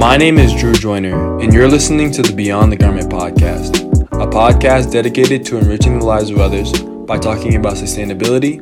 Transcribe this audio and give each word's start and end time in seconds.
My 0.00 0.16
name 0.16 0.38
is 0.38 0.54
Drew 0.54 0.72
Joyner, 0.72 1.38
and 1.40 1.52
you're 1.52 1.68
listening 1.68 2.10
to 2.12 2.22
the 2.22 2.32
Beyond 2.32 2.72
the 2.72 2.76
Garment 2.76 3.10
podcast, 3.10 3.82
a 4.12 4.26
podcast 4.26 4.90
dedicated 4.90 5.44
to 5.44 5.58
enriching 5.58 5.98
the 5.98 6.06
lives 6.06 6.30
of 6.30 6.38
others 6.38 6.72
by 6.82 7.18
talking 7.18 7.56
about 7.56 7.74
sustainability, 7.74 8.56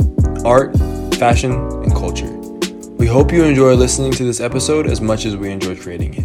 art, 0.44 0.76
fashion, 1.14 1.52
and 1.52 1.92
culture. 1.92 2.26
We 2.96 3.06
hope 3.06 3.30
you 3.30 3.44
enjoy 3.44 3.74
listening 3.74 4.10
to 4.14 4.24
this 4.24 4.40
episode 4.40 4.88
as 4.88 5.00
much 5.00 5.26
as 5.26 5.36
we 5.36 5.52
enjoy 5.52 5.76
creating 5.76 6.14
it. 6.14 6.24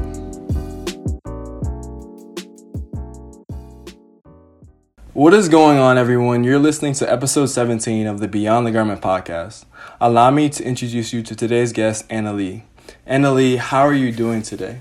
What 5.13 5.35
is 5.35 5.48
going 5.48 5.77
on, 5.77 5.99
everyone? 5.99 6.43
You're 6.43 6.57
listening 6.57 6.93
to 6.95 7.09
episode 7.09 7.45
17 7.45 8.07
of 8.07 8.20
the 8.20 8.27
Beyond 8.27 8.66
the 8.66 8.71
Garment 8.71 9.02
podcast. 9.02 9.66
Allow 10.02 10.31
me 10.31 10.49
to 10.49 10.63
introduce 10.63 11.13
you 11.13 11.21
to 11.21 11.35
today's 11.35 11.71
guest, 11.71 12.09
Annalie. 12.09 12.63
Anna 13.05 13.31
Lee, 13.31 13.57
how 13.57 13.81
are 13.81 13.93
you 13.93 14.11
doing 14.11 14.41
today? 14.41 14.80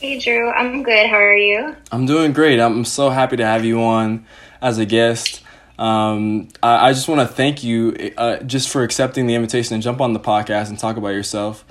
Hey, 0.00 0.18
Drew. 0.18 0.50
I'm 0.50 0.82
good. 0.82 1.08
How 1.08 1.16
are 1.16 1.36
you? 1.36 1.76
I'm 1.90 2.04
doing 2.04 2.32
great. 2.32 2.60
I'm 2.60 2.84
so 2.84 3.10
happy 3.10 3.36
to 3.36 3.46
have 3.46 3.64
you 3.64 3.82
on 3.82 4.26
as 4.60 4.78
a 4.78 4.84
guest. 4.84 5.42
Um, 5.78 6.48
I, 6.62 6.88
I, 6.88 6.92
just 6.92 7.08
want 7.08 7.20
to 7.20 7.26
thank 7.26 7.64
you 7.64 8.12
uh, 8.16 8.36
just 8.38 8.68
for 8.68 8.82
accepting 8.82 9.26
the 9.26 9.34
invitation 9.34 9.74
and 9.74 9.82
jump 9.82 10.00
on 10.00 10.12
the 10.12 10.20
podcast 10.20 10.68
and 10.68 10.78
talk 10.78 10.96
about 10.96 11.08
yourself, 11.08 11.64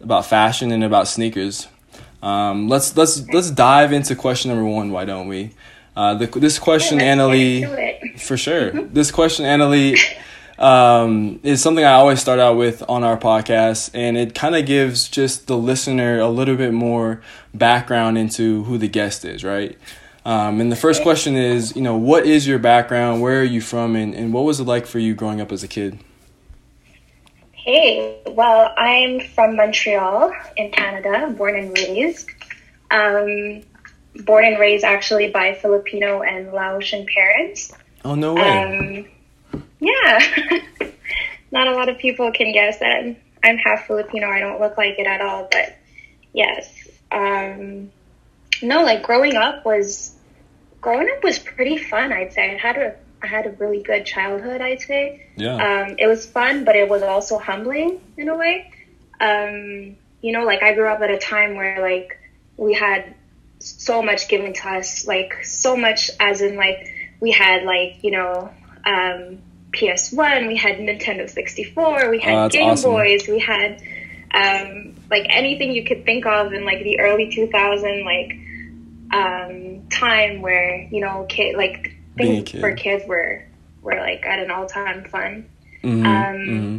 about 0.00 0.26
fashion 0.26 0.72
and 0.72 0.84
about 0.84 1.08
sneakers. 1.08 1.68
Um, 2.22 2.68
let's 2.68 2.96
let's 2.96 3.26
let's 3.28 3.50
dive 3.50 3.92
into 3.92 4.14
question 4.16 4.50
number 4.50 4.64
one. 4.64 4.90
Why 4.90 5.04
don't 5.04 5.28
we? 5.28 5.52
Uh, 5.96 6.14
the, 6.14 6.26
this 6.26 6.58
question, 6.58 6.98
yeah, 6.98 7.14
Annalie, 7.14 8.20
for 8.20 8.36
sure. 8.36 8.70
this 8.92 9.10
question, 9.10 9.46
Annalie, 9.46 9.96
um, 10.58 11.40
is 11.42 11.62
something 11.62 11.84
I 11.84 11.92
always 11.92 12.20
start 12.20 12.38
out 12.38 12.56
with 12.56 12.82
on 12.88 13.04
our 13.04 13.16
podcast, 13.18 13.90
and 13.94 14.16
it 14.16 14.34
kind 14.34 14.56
of 14.56 14.66
gives 14.66 15.08
just 15.08 15.46
the 15.46 15.56
listener 15.56 16.18
a 16.18 16.28
little 16.28 16.56
bit 16.56 16.72
more 16.72 17.22
background 17.52 18.18
into 18.18 18.64
who 18.64 18.78
the 18.78 18.88
guest 18.88 19.24
is, 19.24 19.44
right? 19.44 19.78
Um, 20.24 20.60
and 20.60 20.72
the 20.72 20.76
first 20.76 21.02
question 21.02 21.36
is, 21.36 21.76
you 21.76 21.82
know, 21.82 21.96
what 21.96 22.26
is 22.26 22.48
your 22.48 22.58
background? 22.58 23.22
Where 23.22 23.40
are 23.40 23.44
you 23.44 23.60
from? 23.60 23.94
And, 23.94 24.12
and 24.12 24.32
what 24.32 24.44
was 24.44 24.58
it 24.58 24.64
like 24.64 24.84
for 24.86 24.98
you 24.98 25.14
growing 25.14 25.40
up 25.40 25.52
as 25.52 25.62
a 25.62 25.68
kid? 25.68 26.00
Hey, 27.52 28.20
well, 28.26 28.74
I'm 28.76 29.20
from 29.20 29.54
Montreal 29.56 30.32
in 30.56 30.72
Canada, 30.72 31.32
born 31.36 31.56
and 31.56 31.76
raised. 31.76 32.28
Um, 32.90 33.62
born 34.24 34.44
and 34.44 34.58
raised 34.58 34.84
actually 34.84 35.30
by 35.30 35.54
Filipino 35.54 36.22
and 36.22 36.52
Laotian 36.52 37.06
parents. 37.06 37.72
Oh, 38.04 38.14
no 38.14 38.34
way. 38.34 39.04
Um, 39.04 39.06
yeah. 39.86 40.60
Not 41.52 41.68
a 41.68 41.72
lot 41.72 41.88
of 41.88 41.98
people 41.98 42.32
can 42.32 42.52
guess 42.52 42.78
that 42.78 43.16
I'm 43.42 43.58
half 43.58 43.86
Filipino. 43.86 44.28
I 44.28 44.40
don't 44.40 44.60
look 44.60 44.76
like 44.76 44.98
it 44.98 45.06
at 45.06 45.20
all, 45.20 45.48
but 45.50 45.76
yes. 46.32 46.88
Um, 47.12 47.90
no, 48.62 48.82
like 48.82 49.02
growing 49.02 49.36
up 49.36 49.64
was 49.64 50.14
growing 50.80 51.08
up 51.14 51.22
was 51.22 51.38
pretty 51.38 51.78
fun. 51.78 52.12
I'd 52.12 52.32
say 52.32 52.54
I 52.54 52.58
had 52.58 52.76
a 52.76 52.96
I 53.22 53.28
had 53.28 53.46
a 53.46 53.50
really 53.52 53.82
good 53.82 54.04
childhood. 54.04 54.60
I'd 54.60 54.80
say. 54.80 55.26
Yeah. 55.36 55.54
Um, 55.54 55.96
it 55.98 56.06
was 56.06 56.26
fun, 56.26 56.64
but 56.64 56.76
it 56.76 56.88
was 56.88 57.02
also 57.02 57.38
humbling 57.38 58.00
in 58.16 58.28
a 58.28 58.36
way. 58.36 58.72
Um, 59.20 59.96
you 60.20 60.32
know, 60.32 60.44
like 60.44 60.62
I 60.62 60.74
grew 60.74 60.88
up 60.88 61.00
at 61.00 61.10
a 61.10 61.18
time 61.18 61.54
where 61.54 61.80
like 61.80 62.18
we 62.56 62.74
had 62.74 63.14
so 63.58 64.02
much 64.02 64.28
given 64.28 64.52
to 64.52 64.68
us, 64.68 65.06
like 65.06 65.44
so 65.44 65.76
much 65.76 66.10
as 66.18 66.40
in 66.40 66.56
like 66.56 66.88
we 67.20 67.30
had 67.30 67.64
like 67.64 68.02
you 68.02 68.10
know 68.10 68.50
um, 68.84 69.38
PS1, 69.76 70.48
we 70.48 70.56
had 70.56 70.76
Nintendo 70.78 71.28
64, 71.28 72.10
we 72.10 72.18
had 72.18 72.34
oh, 72.34 72.48
Game 72.48 72.70
awesome. 72.70 72.90
Boys, 72.90 73.28
we 73.28 73.38
had 73.38 73.82
um, 74.32 74.94
like 75.10 75.26
anything 75.28 75.72
you 75.72 75.84
could 75.84 76.04
think 76.04 76.26
of 76.26 76.52
in 76.52 76.64
like 76.64 76.82
the 76.82 77.00
early 77.00 77.30
2000 77.30 78.04
like 78.04 78.38
um, 79.12 79.88
time 79.88 80.42
where 80.42 80.82
you 80.90 81.00
know 81.00 81.26
kid 81.28 81.56
like 81.56 81.96
things 82.16 82.50
kid. 82.50 82.60
for 82.60 82.74
kids 82.74 83.04
were 83.06 83.44
were 83.82 83.96
like 83.96 84.24
at 84.26 84.38
an 84.38 84.50
all 84.50 84.66
time 84.66 85.04
fun. 85.04 85.48
Mm-hmm, 85.82 86.06
um, 86.06 86.36
mm-hmm. 86.36 86.78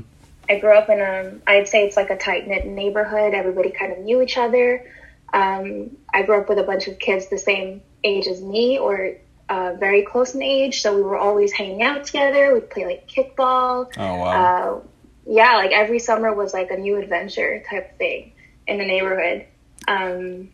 I 0.50 0.60
grew 0.60 0.78
up 0.78 0.90
in 0.90 1.00
a 1.00 1.34
I'd 1.48 1.68
say 1.68 1.86
it's 1.86 1.96
like 1.96 2.10
a 2.10 2.18
tight 2.18 2.48
knit 2.48 2.66
neighborhood. 2.66 3.34
Everybody 3.34 3.72
kind 3.72 3.94
of 3.94 4.00
knew 4.00 4.22
each 4.22 4.38
other. 4.38 4.86
Um, 5.34 5.98
I 6.14 6.24
grew 6.24 6.40
up 6.40 6.50
with 6.50 6.58
a 6.58 6.64
bunch 6.64 6.88
of 6.88 7.00
kids 7.00 7.30
the 7.30 7.38
same 7.38 7.82
age 8.04 8.28
as 8.28 8.42
me 8.42 8.78
or 8.78 9.16
uh, 9.50 9.74
very 9.80 10.04
close 10.04 10.36
in 10.36 10.42
age, 10.42 10.82
so 10.82 10.96
we 10.96 11.02
were 11.02 11.18
always 11.18 11.52
hanging 11.54 11.82
out 11.82 12.06
together. 12.06 12.54
We'd 12.54 12.70
play 12.70 12.86
like 12.86 13.08
kickball. 13.08 13.92
Oh 13.98 14.16
wow! 14.18 14.26
Uh, 14.26 14.88
yeah, 15.26 15.56
like 15.58 15.72
every 15.72 16.00
summer 16.00 16.34
was 16.34 16.54
like 16.54 16.72
a 16.72 16.78
new 16.78 16.98
adventure 16.98 17.64
type 17.70 17.98
thing 17.98 18.34
in 18.68 18.78
the 18.78 18.86
neighborhood. 18.86 19.46
Um, 19.88 20.50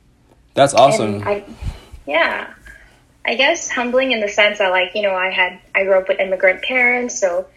That's 0.54 0.74
awesome. 0.74 1.28
I, 1.28 1.44
yeah, 2.06 2.54
I 3.26 3.36
guess 3.36 3.70
humbling 3.70 4.12
in 4.12 4.20
the 4.20 4.28
sense 4.28 4.60
that 4.60 4.70
like 4.70 4.92
you 4.96 5.02
know 5.02 5.16
I 5.16 5.32
had 5.32 5.60
I 5.74 5.84
grew 5.84 5.98
up 5.98 6.08
with 6.08 6.20
immigrant 6.20 6.62
parents, 6.62 7.20
so 7.20 7.48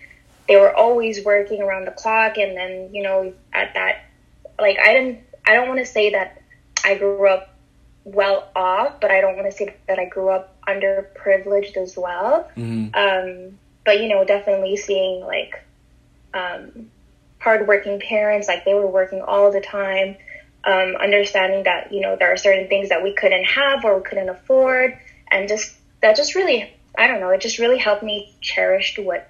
they 0.48 0.56
were 0.56 0.74
always 0.74 1.24
working 1.24 1.60
around 1.60 1.86
the 1.86 1.92
clock, 1.92 2.38
and 2.38 2.56
then 2.56 2.94
you 2.94 3.02
know 3.02 3.34
at 3.52 3.74
that 3.74 4.04
like 4.58 4.78
I 4.78 4.94
didn't 4.94 5.20
I 5.46 5.54
don't 5.54 5.68
want 5.68 5.80
to 5.80 5.86
say 5.86 6.10
that 6.10 6.42
I 6.84 6.96
grew 6.96 7.28
up 7.28 7.55
well 8.06 8.48
off, 8.54 9.00
but 9.00 9.10
I 9.10 9.20
don't 9.20 9.36
want 9.36 9.50
to 9.50 9.56
say 9.56 9.74
that 9.88 9.98
I 9.98 10.04
grew 10.04 10.28
up 10.28 10.54
underprivileged 10.66 11.76
as 11.76 11.96
well. 11.96 12.48
Mm-hmm. 12.56 12.94
Um, 12.94 13.58
but 13.84 14.00
you 14.00 14.08
know, 14.08 14.24
definitely 14.24 14.76
seeing 14.76 15.20
like 15.20 15.62
um, 16.32 16.90
hardworking 17.40 18.00
parents, 18.00 18.46
like 18.46 18.64
they 18.64 18.74
were 18.74 18.86
working 18.86 19.20
all 19.20 19.50
the 19.50 19.60
time. 19.60 20.16
Um, 20.64 20.96
understanding 20.96 21.64
that 21.64 21.92
you 21.92 22.00
know 22.00 22.16
there 22.16 22.32
are 22.32 22.36
certain 22.36 22.68
things 22.68 22.88
that 22.88 23.02
we 23.02 23.12
couldn't 23.12 23.44
have 23.44 23.84
or 23.84 23.98
we 23.98 24.04
couldn't 24.04 24.28
afford, 24.28 24.96
and 25.30 25.48
just 25.48 25.76
that 26.00 26.16
just 26.16 26.34
really 26.34 26.72
I 26.96 27.08
don't 27.08 27.20
know, 27.20 27.30
it 27.30 27.40
just 27.40 27.58
really 27.58 27.78
helped 27.78 28.02
me 28.02 28.34
cherish 28.40 28.98
what 28.98 29.28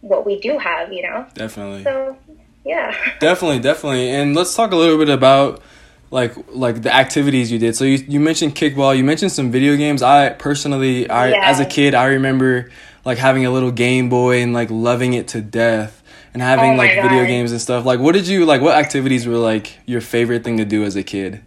what 0.00 0.26
we 0.26 0.40
do 0.40 0.58
have, 0.58 0.92
you 0.92 1.02
know. 1.02 1.26
Definitely. 1.34 1.84
So 1.84 2.18
yeah. 2.64 2.94
definitely, 3.20 3.60
definitely, 3.60 4.10
and 4.10 4.34
let's 4.34 4.54
talk 4.54 4.72
a 4.72 4.76
little 4.76 4.98
bit 4.98 5.08
about 5.08 5.62
like 6.10 6.34
like 6.48 6.82
the 6.82 6.94
activities 6.94 7.50
you 7.50 7.58
did. 7.58 7.76
So 7.76 7.84
you 7.84 8.04
you 8.08 8.20
mentioned 8.20 8.54
kickball, 8.54 8.96
you 8.96 9.04
mentioned 9.04 9.32
some 9.32 9.50
video 9.50 9.76
games. 9.76 10.02
I 10.02 10.30
personally 10.30 11.08
I 11.08 11.30
yeah. 11.30 11.50
as 11.50 11.60
a 11.60 11.64
kid 11.64 11.94
I 11.94 12.06
remember 12.06 12.70
like 13.04 13.18
having 13.18 13.44
a 13.46 13.50
little 13.50 13.70
Game 13.70 14.08
Boy 14.08 14.42
and 14.42 14.52
like 14.52 14.70
loving 14.70 15.14
it 15.14 15.28
to 15.28 15.40
death 15.40 16.02
and 16.32 16.42
having 16.42 16.72
oh 16.72 16.76
like 16.76 16.94
God. 16.94 17.08
video 17.08 17.26
games 17.26 17.52
and 17.52 17.60
stuff. 17.60 17.84
Like 17.84 18.00
what 18.00 18.12
did 18.12 18.26
you 18.26 18.44
like 18.44 18.60
what 18.60 18.76
activities 18.76 19.26
were 19.26 19.36
like 19.36 19.76
your 19.86 20.00
favorite 20.00 20.44
thing 20.44 20.58
to 20.58 20.64
do 20.64 20.84
as 20.84 20.96
a 20.96 21.02
kid? 21.02 21.42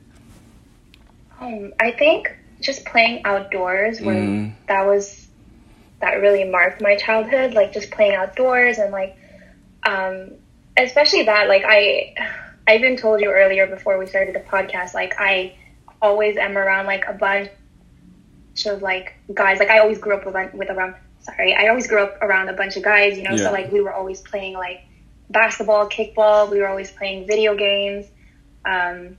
Um 1.40 1.74
I 1.80 1.92
think 1.92 2.36
just 2.62 2.86
playing 2.86 3.24
outdoors 3.26 4.02
when 4.02 4.50
mm. 4.50 4.54
that 4.68 4.86
was 4.86 5.28
that 6.00 6.16
really 6.16 6.44
marked 6.44 6.82
my 6.82 6.96
childhood, 6.96 7.54
like 7.54 7.74
just 7.74 7.92
playing 7.92 8.16
outdoors 8.16 8.78
and 8.78 8.92
like 8.92 9.18
um 9.84 10.32
especially 10.76 11.24
that 11.24 11.48
like 11.48 11.64
I 11.66 12.14
I 12.68 12.76
even 12.76 12.98
told 12.98 13.22
you 13.22 13.32
earlier 13.32 13.66
before 13.66 13.98
we 13.98 14.06
started 14.06 14.36
the 14.36 14.42
podcast, 14.42 14.94
like 14.94 15.16
I 15.18 15.56
always 16.02 16.38
am 16.38 16.58
around 16.58 16.86
like 16.86 17.06
a 17.08 17.14
bunch 17.14 17.50
of 18.66 18.82
like 18.82 19.16
guys. 19.34 19.60
Like 19.60 19.70
I 19.70 19.80
always 19.80 20.00
grew 20.00 20.16
up 20.16 20.26
with, 20.26 20.54
with 20.54 20.70
around. 20.70 20.96
Sorry, 21.20 21.56
I 21.56 21.68
always 21.70 21.88
grew 21.88 22.04
up 22.04 22.22
around 22.22 22.50
a 22.50 22.54
bunch 22.54 22.76
of 22.76 22.84
guys. 22.84 23.18
You 23.18 23.24
know, 23.24 23.32
yeah. 23.32 23.38
so 23.38 23.52
like 23.52 23.72
we 23.72 23.82
were 23.82 23.94
always 23.94 24.22
playing 24.22 24.54
like 24.54 24.82
basketball, 25.30 25.90
kickball. 25.90 26.52
We 26.52 26.60
were 26.60 26.68
always 26.68 26.92
playing 26.92 27.26
video 27.26 27.56
games. 27.56 28.06
Um, 28.66 29.18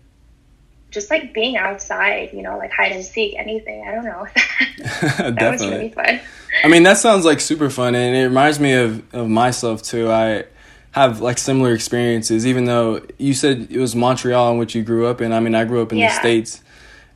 just 0.90 1.10
like 1.10 1.34
being 1.34 1.56
outside, 1.56 2.30
you 2.32 2.42
know, 2.42 2.56
like 2.56 2.70
hide 2.70 2.92
and 2.92 3.04
seek, 3.04 3.34
anything. 3.36 3.86
I 3.86 3.94
don't 3.94 4.04
know. 4.04 4.26
that 4.78 5.36
Definitely. 5.36 5.50
was 5.50 5.62
really 5.62 5.90
fun. 5.90 6.20
I 6.64 6.68
mean, 6.68 6.82
that 6.82 6.98
sounds 6.98 7.24
like 7.24 7.40
super 7.40 7.70
fun, 7.70 7.94
and 7.94 8.14
it 8.14 8.24
reminds 8.24 8.60
me 8.60 8.74
of 8.74 9.14
of 9.14 9.28
myself 9.28 9.82
too. 9.82 10.10
I 10.10 10.44
have 10.92 11.20
like 11.20 11.38
similar 11.38 11.72
experiences, 11.74 12.46
even 12.46 12.64
though 12.64 13.02
you 13.18 13.34
said 13.34 13.68
it 13.70 13.78
was 13.78 13.94
Montreal 13.94 14.52
in 14.52 14.58
which 14.58 14.74
you 14.74 14.82
grew 14.82 15.06
up 15.06 15.20
in. 15.20 15.32
I 15.32 15.40
mean, 15.40 15.54
I 15.54 15.64
grew 15.64 15.82
up 15.82 15.92
in 15.92 15.98
yeah. 15.98 16.08
the 16.08 16.18
states, 16.18 16.62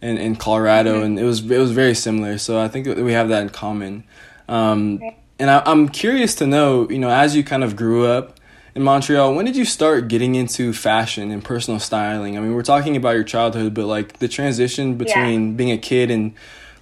in 0.02 0.18
in 0.18 0.36
Colorado, 0.36 0.96
mm-hmm. 0.96 1.04
and 1.04 1.18
it 1.18 1.24
was 1.24 1.48
it 1.50 1.58
was 1.58 1.70
very 1.70 1.94
similar. 1.94 2.36
So 2.36 2.60
I 2.60 2.68
think 2.68 2.86
we 2.86 3.12
have 3.12 3.28
that 3.30 3.42
in 3.42 3.48
common. 3.48 4.04
Um, 4.48 5.00
and 5.38 5.50
I, 5.50 5.62
I'm 5.64 5.88
curious 5.88 6.34
to 6.36 6.46
know, 6.46 6.88
you 6.90 6.98
know, 6.98 7.08
as 7.08 7.34
you 7.34 7.42
kind 7.42 7.64
of 7.64 7.76
grew 7.76 8.06
up 8.06 8.38
in 8.74 8.82
Montreal, 8.82 9.34
when 9.34 9.44
did 9.44 9.56
you 9.56 9.64
start 9.64 10.08
getting 10.08 10.34
into 10.34 10.72
fashion 10.72 11.30
and 11.30 11.42
personal 11.42 11.80
styling? 11.80 12.36
I 12.36 12.40
mean, 12.40 12.54
we're 12.54 12.62
talking 12.62 12.96
about 12.96 13.14
your 13.14 13.24
childhood, 13.24 13.72
but 13.74 13.86
like 13.86 14.18
the 14.18 14.28
transition 14.28 14.96
between 14.96 15.50
yeah. 15.50 15.56
being 15.56 15.70
a 15.70 15.78
kid 15.78 16.10
and 16.10 16.34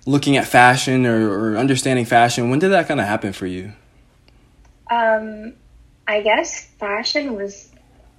looking 0.07 0.37
at 0.37 0.47
fashion 0.47 1.07
or, 1.07 1.31
or 1.31 1.57
understanding 1.57 2.05
fashion, 2.05 2.51
when 2.51 2.59
did 2.59 2.71
that 2.71 2.89
kind 2.89 3.01
of 3.01 3.07
happen 3.07 3.33
for 3.33 3.47
you? 3.47 3.73
Um, 4.91 5.55
I 6.11 6.23
guess 6.23 6.65
fashion 6.81 7.37
was 7.37 7.69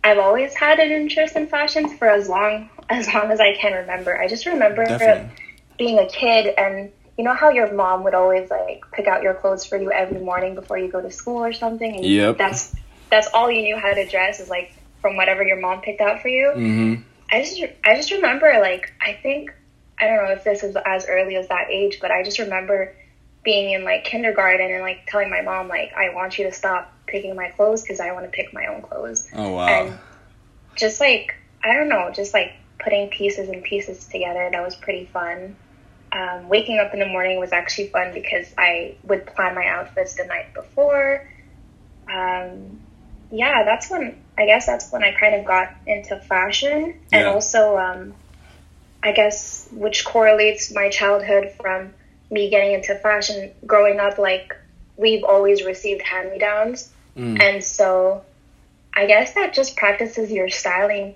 I've 0.02 0.18
always 0.18 0.54
had 0.54 0.80
an 0.80 0.92
interest 0.92 1.36
in 1.36 1.48
fashion 1.48 1.90
for 1.98 2.08
as 2.08 2.30
long 2.30 2.70
as 2.90 3.14
long 3.14 3.32
as 3.32 3.40
I 3.42 3.56
can 3.56 3.74
remember. 3.74 4.18
I 4.18 4.28
just 4.30 4.46
remember 4.46 4.86
Definitely. 4.86 5.30
being 5.78 6.00
a 6.00 6.08
kid 6.08 6.54
and 6.58 6.92
you 7.18 7.26
know 7.26 7.34
how 7.34 7.50
your 7.50 7.74
mom 7.74 8.06
would 8.06 8.14
always 8.14 8.50
like 8.50 8.84
pick 8.94 9.08
out 9.08 9.24
your 9.24 9.34
clothes 9.34 9.66
for 9.66 9.78
you 9.78 9.92
every 9.92 10.22
morning 10.22 10.56
before 10.56 10.78
you 10.78 10.90
go 10.90 11.02
to 11.02 11.12
school 11.12 11.44
or 11.44 11.52
something 11.52 11.98
and 11.98 12.06
yep. 12.06 12.38
that's 12.38 12.74
that's 13.10 13.28
all 13.34 13.52
you 13.52 13.62
knew 13.62 13.78
how 13.78 13.94
to 13.94 14.08
dress 14.08 14.40
is 14.40 14.50
like 14.50 14.74
from 15.02 15.18
whatever 15.18 15.44
your 15.44 15.60
mom 15.60 15.82
picked 15.82 16.00
out 16.00 16.22
for 16.22 16.30
you. 16.30 16.54
Mm-hmm. 16.56 17.02
I 17.30 17.42
just 17.42 17.62
I 17.84 17.96
just 17.96 18.12
remember 18.12 18.58
like 18.62 18.94
I 19.02 19.20
think 19.22 19.54
I 20.00 20.08
don't 20.08 20.16
know 20.16 20.32
if 20.32 20.46
this 20.46 20.64
is 20.64 20.78
as 20.86 21.08
early 21.10 21.36
as 21.36 21.50
that 21.50 21.70
age, 21.70 22.00
but 22.00 22.10
I 22.10 22.24
just 22.24 22.40
remember 22.40 22.96
being 23.44 23.74
in 23.74 23.84
like 23.84 24.06
kindergarten 24.06 24.72
and 24.72 24.82
like 24.82 25.06
telling 25.08 25.30
my 25.30 25.42
mom 25.42 25.68
like 25.68 25.92
I 25.94 26.14
want 26.16 26.38
you 26.38 26.46
to 26.46 26.54
stop 26.54 26.94
picking 27.12 27.36
my 27.36 27.50
clothes 27.50 27.82
because 27.84 28.00
I 28.00 28.12
want 28.14 28.26
to 28.26 28.32
pick 28.32 28.54
my 28.54 28.66
own 28.68 28.82
clothes. 28.82 29.28
Oh 29.34 29.52
wow. 29.52 29.68
And 29.68 30.00
just 30.76 31.00
like 31.00 31.36
I 31.64 31.74
don't 31.74 31.90
know, 31.90 32.12
just 32.14 32.34
like 32.34 32.54
putting 32.80 33.10
pieces 33.10 33.50
and 33.50 33.64
pieces 33.64 34.08
together, 34.08 34.50
that 34.52 34.64
was 34.64 34.76
pretty 34.76 35.06
fun. 35.06 35.56
Um, 36.14 36.50
waking 36.50 36.80
up 36.80 36.94
in 36.94 37.00
the 37.00 37.06
morning 37.06 37.40
was 37.40 37.54
actually 37.54 37.88
fun 37.88 38.14
because 38.14 38.48
I 38.58 38.96
would 39.04 39.26
plan 39.28 39.56
my 39.56 39.66
outfits 39.68 40.16
the 40.16 40.26
night 40.26 40.54
before. 40.54 41.26
Um, 42.12 42.82
yeah, 43.30 43.64
that's 43.64 43.90
when 43.90 44.18
I 44.38 44.46
guess 44.46 44.66
that's 44.66 44.92
when 44.92 45.04
I 45.04 45.14
kind 45.14 45.36
of 45.36 45.46
got 45.46 45.70
into 45.86 46.18
fashion, 46.18 46.96
and 47.14 47.22
Yeah. 47.24 47.30
also 47.32 47.78
um, 47.78 48.14
I 49.04 49.12
guess 49.14 49.68
which 49.72 50.04
correlates 50.04 50.74
my 50.74 50.90
childhood 50.90 51.52
from 51.62 51.94
me 52.30 52.50
getting 52.50 52.74
into 52.74 52.96
fashion. 52.96 53.52
Growing 53.66 54.00
up, 54.00 54.18
like 54.18 54.54
we've 54.98 55.24
always 55.24 55.64
received 55.64 56.02
hand 56.02 56.32
me 56.32 56.40
downs, 56.40 56.92
Mm. 57.16 57.42
and 57.42 57.64
so 57.64 58.24
I 58.94 59.06
guess 59.06 59.34
that 59.34 59.54
just 59.54 59.76
practices 59.76 60.32
your 60.32 60.50
styling 60.50 61.16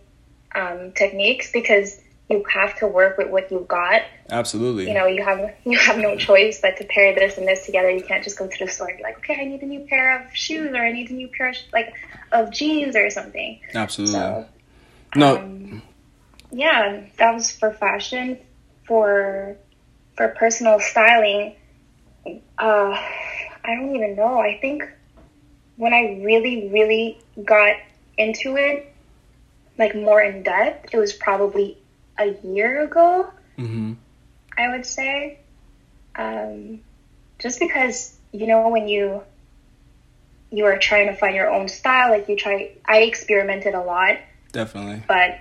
um, 0.54 0.92
techniques 0.94 1.52
because 1.52 2.00
you 2.30 2.44
have 2.52 2.78
to 2.80 2.88
work 2.88 3.18
with 3.18 3.30
what 3.30 3.52
you've 3.52 3.68
got. 3.68 4.02
Absolutely. 4.30 4.88
You 4.88 4.94
know, 4.94 5.06
you 5.06 5.24
have 5.24 5.54
you 5.66 5.78
have 5.78 5.98
no 5.98 6.16
choice 6.16 6.60
but 6.62 6.78
to 6.78 6.86
pair 6.86 7.14
this 7.14 7.38
and 7.38 7.48
this 7.48 7.66
together. 7.66 7.90
You 7.90 8.04
can't 8.04 8.24
just 8.24 8.38
go 8.38 8.48
to 8.48 8.66
the 8.66 8.70
store 8.70 8.88
and 8.88 8.98
be 8.98 9.04
like, 9.04 9.18
okay, 9.18 9.38
I 9.40 9.46
need 9.46 9.62
a 9.62 9.66
new 9.66 9.82
pair 9.82 10.22
of 10.22 10.36
shoes 10.36 10.74
or 10.74 10.78
I 10.78 10.92
need 10.92 11.10
a 11.12 11.14
new 11.14 11.28
pair 11.28 11.50
of, 11.50 11.56
like 11.74 11.94
of 12.32 12.52
jeans 12.52 12.96
or 12.96 13.10
something. 13.10 13.60
Absolutely. 13.74 14.14
So 14.14 14.46
no. 15.16 15.38
um, 15.38 15.82
yeah, 16.52 17.04
that 17.18 17.34
was 17.34 17.52
for 17.52 17.72
fashion. 17.72 18.40
For 18.86 19.58
for 20.16 20.30
personal 20.30 20.80
styling, 20.80 21.56
uh, 22.26 22.40
I 22.60 23.76
don't 23.76 23.96
even 23.96 24.16
know. 24.16 24.40
I 24.40 24.60
think 24.62 24.84
when 25.78 25.94
I 25.94 26.22
really, 26.24 26.70
really 26.70 27.20
got 27.44 27.76
into 28.18 28.56
it, 28.58 28.92
like 29.78 29.96
more 29.96 30.22
in 30.22 30.44
depth, 30.44 30.94
it 30.94 30.98
was 30.98 31.14
probably 31.14 31.78
a 32.18 32.36
year 32.44 32.84
ago. 32.84 33.30
hmm 33.58 33.94
I 34.58 34.70
would 34.70 34.86
say, 34.86 35.40
um, 36.16 36.80
just 37.40 37.60
because 37.60 38.16
you 38.32 38.48
know 38.48 38.70
when 38.70 38.88
you 38.88 39.22
you 40.50 40.66
are 40.66 40.78
trying 40.78 41.08
to 41.08 41.14
find 41.14 41.36
your 41.36 41.50
own 41.50 41.68
style, 41.68 42.12
like 42.12 42.30
you 42.30 42.38
try. 42.38 42.72
I 42.86 43.00
experimented 43.00 43.74
a 43.74 43.82
lot 43.82 44.18
Definitely. 44.54 45.04
but 45.08 45.38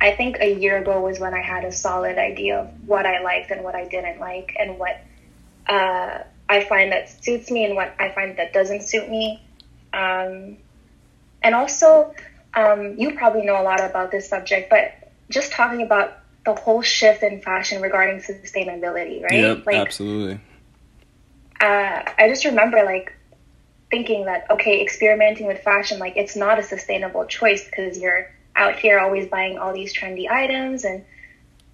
I 0.00 0.12
think 0.12 0.38
a 0.40 0.54
year 0.54 0.78
ago 0.78 1.00
was 1.00 1.18
when 1.20 1.34
I 1.34 1.42
had 1.42 1.64
a 1.64 1.72
solid 1.72 2.16
idea 2.18 2.60
of 2.60 2.88
what 2.88 3.04
I 3.04 3.20
liked 3.22 3.50
and 3.50 3.62
what 3.62 3.74
I 3.74 3.86
didn't 3.86 4.18
like, 4.18 4.56
and 4.58 4.78
what 4.78 4.98
uh, 5.66 6.18
I 6.48 6.64
find 6.64 6.92
that 6.92 7.22
suits 7.22 7.50
me 7.50 7.64
and 7.64 7.74
what 7.74 7.94
I 7.98 8.10
find 8.10 8.38
that 8.38 8.52
doesn't 8.54 8.82
suit 8.82 9.10
me. 9.10 9.42
Um, 9.96 10.58
and 11.42 11.54
also, 11.54 12.14
um, 12.54 12.96
you 12.98 13.14
probably 13.14 13.44
know 13.46 13.60
a 13.60 13.64
lot 13.64 13.82
about 13.82 14.10
this 14.10 14.28
subject, 14.28 14.68
but 14.68 15.12
just 15.30 15.52
talking 15.52 15.82
about 15.82 16.18
the 16.44 16.54
whole 16.54 16.82
shift 16.82 17.22
in 17.22 17.40
fashion 17.40 17.80
regarding 17.80 18.20
sustainability, 18.20 19.22
right? 19.22 19.40
Yep. 19.40 19.66
like, 19.66 19.76
absolutely. 19.76 20.40
uh, 21.60 22.02
I 22.18 22.28
just 22.28 22.44
remember 22.44 22.84
like 22.84 23.12
thinking 23.90 24.26
that 24.26 24.50
okay, 24.50 24.82
experimenting 24.82 25.46
with 25.46 25.62
fashion 25.62 25.98
like 25.98 26.16
it's 26.16 26.36
not 26.36 26.58
a 26.58 26.62
sustainable 26.62 27.24
choice 27.24 27.64
because 27.64 27.98
you're 27.98 28.30
out 28.54 28.78
here 28.78 28.98
always 28.98 29.28
buying 29.28 29.58
all 29.58 29.72
these 29.72 29.96
trendy 29.96 30.28
items 30.28 30.84
and 30.84 31.04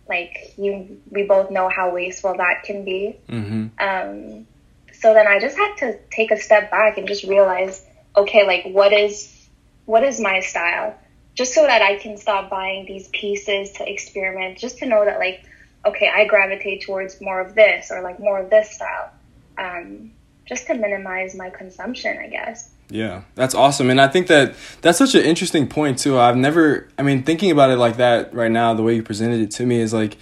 like 0.08 0.54
you 0.58 1.00
we 1.10 1.24
both 1.24 1.50
know 1.50 1.68
how 1.68 1.92
wasteful 1.92 2.36
that 2.36 2.62
can 2.64 2.84
be. 2.84 3.16
hmm 3.28 3.66
Um, 3.78 4.46
so 4.92 5.14
then 5.14 5.26
I 5.26 5.40
just 5.40 5.56
had 5.56 5.74
to 5.78 5.98
take 6.10 6.30
a 6.30 6.36
step 6.38 6.70
back 6.70 6.96
and 6.98 7.08
just 7.08 7.24
realize 7.24 7.84
okay, 8.16 8.46
like 8.46 8.64
what 8.64 8.92
is 8.92 9.48
what 9.84 10.04
is 10.04 10.20
my 10.20 10.40
style? 10.40 10.96
Just 11.34 11.54
so 11.54 11.62
that 11.62 11.82
I 11.82 11.96
can 11.96 12.16
stop 12.16 12.50
buying 12.50 12.84
these 12.86 13.08
pieces 13.08 13.72
to 13.72 13.90
experiment, 13.90 14.58
just 14.58 14.78
to 14.78 14.86
know 14.86 15.04
that 15.04 15.18
like 15.18 15.44
okay, 15.84 16.10
I 16.14 16.26
gravitate 16.26 16.82
towards 16.82 17.20
more 17.20 17.40
of 17.40 17.54
this 17.54 17.90
or 17.90 18.02
like 18.02 18.20
more 18.20 18.38
of 18.38 18.50
this 18.50 18.70
style. 18.70 19.10
Um, 19.58 20.12
just 20.46 20.66
to 20.66 20.74
minimize 20.74 21.34
my 21.34 21.50
consumption, 21.50 22.18
I 22.18 22.28
guess. 22.28 22.70
Yeah, 22.90 23.22
that's 23.34 23.54
awesome, 23.54 23.88
and 23.90 24.00
I 24.00 24.08
think 24.08 24.26
that 24.26 24.54
that's 24.82 24.98
such 24.98 25.14
an 25.14 25.22
interesting 25.22 25.66
point 25.66 25.98
too. 25.98 26.18
I've 26.18 26.36
never, 26.36 26.88
I 26.98 27.02
mean, 27.02 27.22
thinking 27.22 27.50
about 27.50 27.70
it 27.70 27.76
like 27.76 27.96
that 27.96 28.34
right 28.34 28.50
now, 28.50 28.74
the 28.74 28.82
way 28.82 28.94
you 28.94 29.02
presented 29.02 29.40
it 29.40 29.50
to 29.52 29.66
me 29.66 29.80
is 29.80 29.94
like 29.94 30.18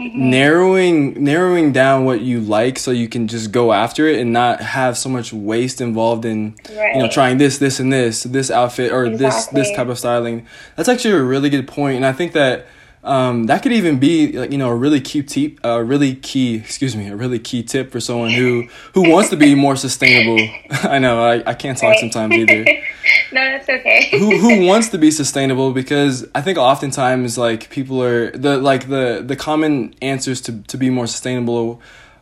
Mm-hmm. 0.00 0.30
narrowing 0.30 1.24
narrowing 1.24 1.72
down 1.72 2.06
what 2.06 2.22
you 2.22 2.40
like, 2.40 2.78
so 2.78 2.90
you 2.90 3.06
can 3.06 3.28
just 3.28 3.52
go 3.52 3.72
after 3.72 4.08
it 4.08 4.18
and 4.18 4.32
not 4.32 4.60
have 4.62 4.96
so 4.96 5.10
much 5.10 5.30
waste 5.32 5.80
involved 5.82 6.24
in 6.24 6.54
Right. 6.74 6.96
you 6.96 7.02
know 7.02 7.08
trying 7.08 7.36
this, 7.36 7.58
this, 7.58 7.80
and 7.80 7.92
this, 7.92 8.22
this 8.22 8.50
outfit 8.50 8.92
or 8.92 9.10
this 9.10 9.46
this 9.48 9.70
type 9.76 9.88
of 9.88 9.98
styling. 9.98 10.46
That's 10.76 10.88
actually 10.88 11.14
a 11.14 11.22
really 11.22 11.50
good 11.50 11.68
point, 11.68 11.96
and 11.96 12.06
I 12.06 12.12
think 12.12 12.32
that. 12.32 12.66
Um, 13.02 13.44
that 13.44 13.62
could 13.62 13.72
even 13.72 13.98
be 13.98 14.32
like 14.32 14.52
you 14.52 14.58
know 14.58 14.68
a 14.68 14.74
really 14.74 15.00
key 15.00 15.22
tip, 15.22 15.58
a 15.64 15.82
really 15.82 16.14
key 16.16 16.56
excuse 16.56 16.94
me, 16.94 17.08
a 17.08 17.16
really 17.16 17.38
key 17.38 17.62
tip 17.62 17.90
for 17.90 17.98
someone 17.98 18.30
who 18.30 18.68
who 18.92 19.10
wants 19.10 19.30
to 19.30 19.36
be 19.36 19.54
more 19.54 19.74
sustainable. 19.76 20.38
I 20.82 20.98
know 20.98 21.22
I, 21.24 21.42
I 21.46 21.54
can't 21.54 21.78
talk 21.78 21.90
Right. 21.90 21.98
sometimes 21.98 22.34
either. 22.34 22.64
no, 23.32 23.40
that's 23.40 23.68
okay. 23.68 24.08
who 24.18 24.36
who 24.36 24.66
wants 24.66 24.90
to 24.90 24.98
be 24.98 25.10
sustainable 25.10 25.72
because 25.72 26.26
I 26.34 26.42
think 26.42 26.58
oftentimes 26.58 27.38
like 27.38 27.70
people 27.70 28.02
are 28.02 28.32
the 28.32 28.58
like 28.58 28.88
the 28.88 29.22
the 29.26 29.36
common 29.36 29.94
answers 30.02 30.42
to 30.42 30.60
to 30.64 30.76
be 30.76 30.90
more 30.90 31.06
sustainable 31.06 31.80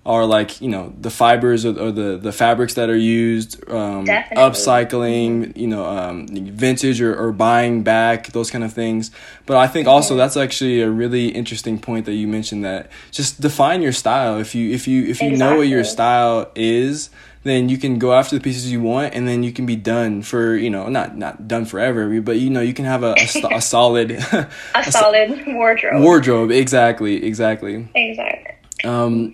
are 0.08 0.24
like 0.24 0.60
you 0.62 0.68
know 0.68 0.92
the 0.98 1.10
fibers 1.10 1.66
or, 1.66 1.78
or 1.78 1.92
the 1.92 2.16
the 2.16 2.32
fabrics 2.32 2.74
that 2.74 2.88
are 2.88 2.96
used 2.96 3.62
um 3.70 4.04
Definitely. 4.06 4.42
upcycling 4.42 5.54
you 5.54 5.66
know 5.66 5.84
um 5.84 6.26
vintage 6.26 7.00
or, 7.02 7.14
or 7.14 7.30
buying 7.30 7.82
back 7.82 8.28
those 8.28 8.50
kind 8.50 8.64
of 8.64 8.72
things. 8.72 9.10
But 9.46 9.58
i 9.58 9.66
think 9.68 9.86
also 9.86 10.16
that's 10.16 10.36
actually 10.36 10.80
a 10.80 10.90
really 10.90 11.28
interesting 11.28 11.78
point 11.78 12.06
that 12.06 12.14
you 12.14 12.26
mentioned 12.26 12.64
that 12.64 12.90
just 13.12 13.40
define 13.40 13.82
your 13.82 13.92
style. 13.92 14.38
If 14.38 14.54
you 14.54 14.72
if 14.74 14.88
you 14.88 15.04
if 15.04 15.20
you 15.20 15.36
know 15.36 15.58
what 15.58 15.68
your 15.68 15.84
style 15.84 16.50
is 16.56 17.10
then 17.44 17.68
you 17.68 17.78
can 17.78 17.98
go 17.98 18.12
after 18.12 18.36
the 18.36 18.42
pieces 18.42 18.70
you 18.70 18.80
want 18.82 19.14
and 19.14 19.26
then 19.28 19.42
you 19.42 19.52
can 19.52 19.64
be 19.64 19.76
done 19.76 20.22
for 20.22 20.56
you 20.56 20.70
know 20.70 20.88
not 20.88 21.16
not 21.16 21.46
done 21.46 21.64
forever 21.64 22.20
but 22.20 22.36
you 22.36 22.50
know 22.50 22.60
you 22.60 22.74
can 22.74 22.84
have 22.84 23.02
a, 23.04 23.12
a, 23.12 23.26
st- 23.26 23.52
a 23.52 23.60
solid 23.74 24.10
a 24.74 24.90
solid 24.90 25.44
wardrobe. 25.46 26.02
wardrobe. 26.02 26.50
Exactly. 26.50 27.24
Exactly. 27.24 27.88
Exactly. 27.94 28.54
Um, 28.84 29.32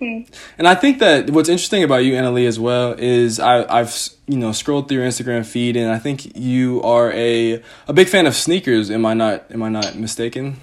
and 0.59 0.67
I 0.69 0.75
think 0.75 0.99
that 1.01 1.31
what's 1.31 1.49
interesting 1.49 1.83
about 1.83 2.05
you, 2.05 2.15
Annalie, 2.15 2.47
as 2.47 2.59
well, 2.59 2.93
is 2.93 3.39
I, 3.41 3.65
I've 3.81 3.95
you 4.27 4.39
know 4.39 4.53
scrolled 4.53 4.89
through 4.89 4.99
your 4.99 5.07
Instagram 5.07 5.45
feed, 5.45 5.77
and 5.77 5.91
I 5.91 5.99
think 5.99 6.37
you 6.37 6.83
are 6.83 7.13
a 7.13 7.63
a 7.89 7.93
big 7.93 8.09
fan 8.09 8.27
of 8.27 8.35
sneakers. 8.35 8.91
Am 8.91 9.05
I 9.05 9.15
not? 9.15 9.45
Am 9.51 9.63
I 9.63 9.69
not 9.69 9.97
mistaken? 9.97 10.57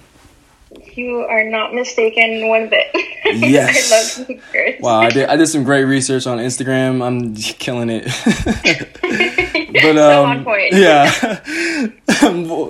You 0.94 1.18
are 1.20 1.44
not 1.44 1.74
mistaken 1.74 2.48
one 2.48 2.68
bit. 2.68 2.86
Yes. 3.34 3.90
I 3.90 3.96
love 3.96 4.04
sneakers. 4.26 4.80
Wow, 4.80 4.98
I 4.98 5.08
did 5.10 5.28
I 5.28 5.36
did 5.36 5.46
some 5.46 5.64
great 5.64 5.84
research 5.84 6.26
on 6.26 6.38
Instagram. 6.38 7.02
I'm 7.02 7.34
killing 7.36 7.88
it. 7.88 8.04
but 9.72 9.82
So 9.94 10.24
um, 10.24 10.30
on 10.30 10.44
point. 10.44 10.72
yeah, 10.72 11.10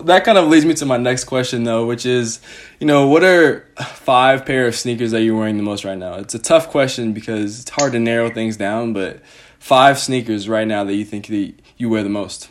that 0.04 0.22
kind 0.24 0.38
of 0.38 0.48
leads 0.48 0.64
me 0.64 0.74
to 0.74 0.86
my 0.86 0.96
next 0.96 1.24
question 1.24 1.64
though, 1.64 1.86
which 1.86 2.06
is, 2.06 2.40
you 2.80 2.86
know, 2.86 3.08
what 3.08 3.24
are 3.24 3.68
five 3.84 4.44
pair 4.46 4.66
of 4.66 4.74
sneakers 4.74 5.10
that 5.12 5.22
you're 5.22 5.36
wearing 5.36 5.56
the 5.56 5.62
most 5.62 5.84
right 5.84 5.98
now? 5.98 6.14
It's 6.14 6.34
a 6.34 6.38
tough 6.38 6.70
question 6.70 7.12
because 7.12 7.60
it's 7.60 7.70
hard 7.70 7.92
to 7.92 7.98
narrow 7.98 8.30
things 8.30 8.56
down, 8.56 8.92
but 8.92 9.20
five 9.58 9.98
sneakers 9.98 10.48
right 10.48 10.66
now 10.66 10.84
that 10.84 10.94
you 10.94 11.04
think 11.04 11.26
that 11.28 11.54
you 11.76 11.88
wear 11.88 12.02
the 12.02 12.08
most. 12.08 12.50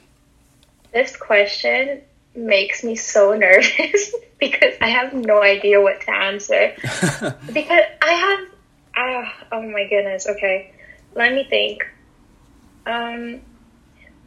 This 0.93 1.15
question 1.15 2.01
makes 2.35 2.83
me 2.83 2.95
so 2.95 3.33
nervous 3.35 4.13
because 4.39 4.73
I 4.81 4.89
have 4.89 5.13
no 5.13 5.41
idea 5.41 5.81
what 5.81 6.01
to 6.01 6.11
answer. 6.11 6.73
because 7.53 7.83
I 8.01 8.11
have, 8.11 8.47
ah, 8.97 9.33
oh 9.51 9.61
my 9.61 9.87
goodness. 9.87 10.27
Okay, 10.27 10.73
let 11.15 11.33
me 11.33 11.45
think. 11.49 11.85
Um, 12.85 13.41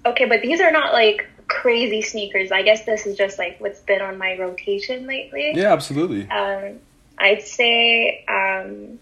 okay, 0.06 0.25
but 0.26 0.42
these 0.42 0.61
are 0.61 0.70
not 0.70 0.92
like 0.92 1.28
crazy 1.49 2.02
sneakers. 2.02 2.52
I 2.52 2.62
guess 2.62 2.84
this 2.84 3.06
is 3.06 3.16
just 3.16 3.38
like 3.38 3.61
what's 3.61 3.80
been 3.80 4.00
on 4.00 4.18
my 4.18 4.37
rotation 4.38 5.06
lately. 5.06 5.52
yeah, 5.54 5.73
absolutely. 5.73 6.28
Um, 6.30 6.80
I'd 7.18 7.42
say 7.42 8.25
um, 8.26 8.99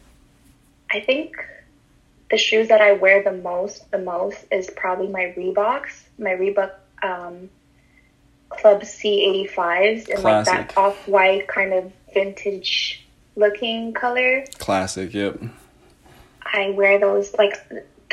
I 0.90 1.00
think 1.00 1.36
the 2.30 2.38
shoes 2.38 2.68
that 2.68 2.80
I 2.80 2.92
wear 2.92 3.22
the 3.22 3.32
most, 3.32 3.90
the 3.90 3.98
most 3.98 4.44
is 4.50 4.70
probably 4.70 5.08
my 5.08 5.34
Reeboks, 5.36 6.02
my 6.18 6.30
Reebok 6.30 6.72
um, 7.02 7.50
Club 8.48 8.82
C85s 8.82 10.08
and 10.08 10.22
like 10.22 10.44
that 10.46 10.76
off 10.76 11.08
white 11.08 11.48
kind 11.48 11.72
of 11.72 11.92
vintage 12.12 13.04
looking 13.36 13.92
color. 13.92 14.44
Classic. 14.58 15.12
Yep. 15.12 15.40
I 16.44 16.70
wear 16.70 16.98
those 16.98 17.34
like 17.34 17.54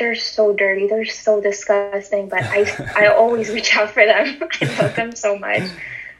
they're 0.00 0.16
so 0.16 0.52
dirty, 0.52 0.88
they're 0.88 1.04
so 1.04 1.40
disgusting, 1.40 2.28
but 2.28 2.42
I 2.42 2.92
I 2.96 3.06
always 3.14 3.50
reach 3.50 3.76
out 3.76 3.90
for 3.90 4.04
them. 4.04 4.40
I 4.60 4.82
love 4.82 4.96
them 4.96 5.12
so 5.12 5.38
much. 5.38 5.62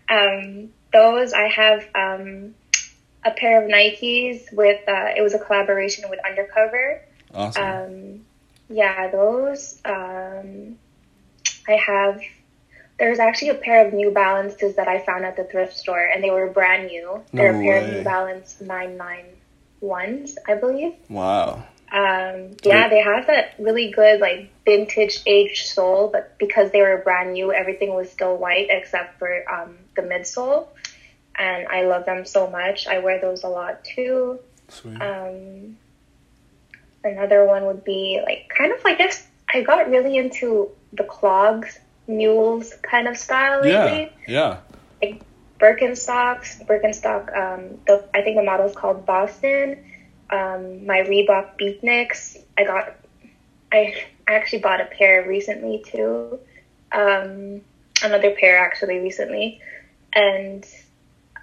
Um, 0.08 0.68
those 0.92 1.32
I 1.32 1.48
have 1.48 1.88
um, 1.94 2.54
a 3.24 3.32
pair 3.32 3.64
of 3.64 3.70
Nikes 3.70 4.52
with 4.52 4.88
uh, 4.88 5.14
it 5.16 5.22
was 5.22 5.34
a 5.34 5.38
collaboration 5.38 6.04
with 6.08 6.20
Undercover. 6.24 7.02
Awesome. 7.34 7.64
Um, 7.64 8.20
yeah, 8.68 9.10
those. 9.10 9.80
Um, 9.84 10.78
I 11.66 11.72
have. 11.72 12.20
There's 12.98 13.18
actually 13.18 13.48
a 13.48 13.54
pair 13.54 13.86
of 13.86 13.94
New 13.94 14.10
Balances 14.10 14.76
that 14.76 14.86
I 14.86 15.02
found 15.02 15.24
at 15.24 15.34
the 15.34 15.44
thrift 15.44 15.74
store, 15.74 16.04
and 16.04 16.22
they 16.22 16.30
were 16.30 16.48
brand 16.48 16.88
new. 16.88 17.22
They're 17.32 17.48
a 17.48 17.62
pair 17.62 17.80
way. 17.80 17.88
of 17.88 17.94
New 17.94 18.02
Balance 18.02 18.56
991s, 18.62 20.34
I 20.46 20.54
believe. 20.56 20.92
wow. 21.08 21.64
Um, 21.92 22.56
yeah, 22.62 22.88
they 22.88 23.00
have 23.00 23.26
that 23.26 23.54
really 23.58 23.90
good 23.90 24.20
like 24.20 24.50
vintage 24.64 25.20
aged 25.26 25.66
sole, 25.66 26.08
but 26.08 26.38
because 26.38 26.70
they 26.70 26.82
were 26.82 26.98
brand 26.98 27.32
new, 27.32 27.52
everything 27.52 27.94
was 27.94 28.10
still 28.10 28.36
white 28.36 28.68
except 28.70 29.18
for 29.18 29.44
um, 29.52 29.76
the 29.96 30.02
midsole. 30.02 30.68
And 31.36 31.66
I 31.68 31.84
love 31.84 32.06
them 32.06 32.24
so 32.24 32.48
much. 32.48 32.86
I 32.86 32.98
wear 32.98 33.20
those 33.20 33.42
a 33.42 33.48
lot 33.48 33.82
too. 33.84 34.38
Sweet. 34.68 35.00
Um, 35.00 35.78
another 37.02 37.44
one 37.44 37.66
would 37.66 37.82
be 37.82 38.20
like 38.24 38.50
kind 38.56 38.72
of 38.72 38.84
I 38.84 38.94
guess 38.94 39.26
I 39.52 39.62
got 39.62 39.90
really 39.90 40.16
into 40.16 40.70
the 40.92 41.04
clogs, 41.04 41.78
mules 42.06 42.72
kind 42.82 43.08
of 43.08 43.16
style 43.16 43.66
yeah. 43.66 43.84
lately. 43.84 44.12
Yeah. 44.28 44.58
Birkenstocks, 45.60 46.64
Birkenstock. 46.66 47.36
Um, 47.36 47.78
the 47.86 48.04
I 48.14 48.22
think 48.22 48.36
the 48.36 48.42
model 48.42 48.66
is 48.66 48.74
called 48.74 49.04
Boston. 49.04 49.84
Um, 50.30 50.86
my 50.86 50.98
Reebok 50.98 51.58
Beatniks. 51.58 52.36
I 52.56 52.64
got. 52.64 52.94
I 53.72 54.06
actually 54.26 54.60
bought 54.60 54.80
a 54.80 54.86
pair 54.86 55.26
recently 55.26 55.82
too. 55.86 56.38
Um, 56.92 57.62
another 58.02 58.32
pair 58.32 58.58
actually 58.58 58.98
recently, 58.98 59.60
and 60.12 60.64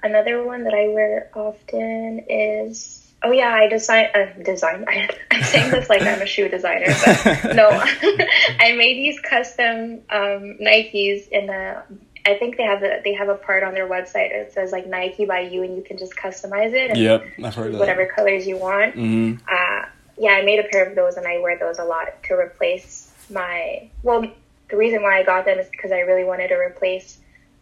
another 0.04 0.44
one 0.44 0.64
that 0.64 0.74
I 0.74 0.88
wear 0.88 1.30
often 1.34 2.26
is. 2.30 3.04
Oh 3.24 3.32
yeah, 3.32 3.52
I 3.52 3.68
design. 3.68 4.10
Uh, 4.14 4.32
design. 4.44 4.86
I, 4.88 5.10
I'm 5.32 5.44
saying 5.44 5.72
this 5.72 5.90
like 5.90 6.02
I'm 6.04 6.22
a 6.22 6.26
shoe 6.26 6.50
designer, 6.50 6.94
but 7.06 7.56
no, 7.56 7.70
I 7.72 8.74
made 8.78 8.98
these 8.98 9.20
custom 9.20 10.02
um, 10.10 10.58
Nikes 10.62 11.28
in 11.30 11.50
a. 11.50 11.84
I 12.28 12.38
think 12.38 12.58
they 12.58 12.64
have 12.64 12.84
a 12.84 13.02
they 13.04 13.14
have 13.14 13.30
a 13.30 13.36
part 13.36 13.64
on 13.64 13.74
their 13.74 13.88
website. 13.88 14.32
It 14.32 14.52
says 14.54 14.72
like 14.72 14.86
Nike 14.88 15.26
by 15.26 15.40
you, 15.42 15.64
and 15.64 15.76
you 15.78 15.82
can 15.84 15.98
just 15.98 16.16
customize 16.16 16.74
it 16.74 16.92
and 16.92 17.00
Yep. 17.00 17.26
I've 17.44 17.56
heard 17.56 17.74
whatever 17.74 18.06
colors 18.06 18.46
you 18.46 18.58
want. 18.58 18.96
that. 18.96 19.02
hmm 19.02 19.34
Uh, 19.50 19.86
yeah, 20.20 20.32
I 20.32 20.42
made 20.44 20.60
a 20.60 20.64
pair 20.64 20.84
of 20.84 20.96
those, 20.96 21.16
and 21.16 21.28
I 21.28 21.38
wear 21.40 21.58
those 21.60 21.78
a 21.80 21.84
lot 21.84 22.08
to 22.24 22.34
replace 22.34 23.12
my. 23.30 23.88
Well, 24.04 24.26
the 24.70 24.76
reason 24.78 25.02
why 25.04 25.20
I 25.20 25.24
got 25.24 25.46
them 25.46 25.58
is 25.60 25.70
because 25.70 25.92
I 25.92 26.00
really 26.00 26.24
wanted 26.26 26.48
to 26.50 26.56
replace 26.56 27.20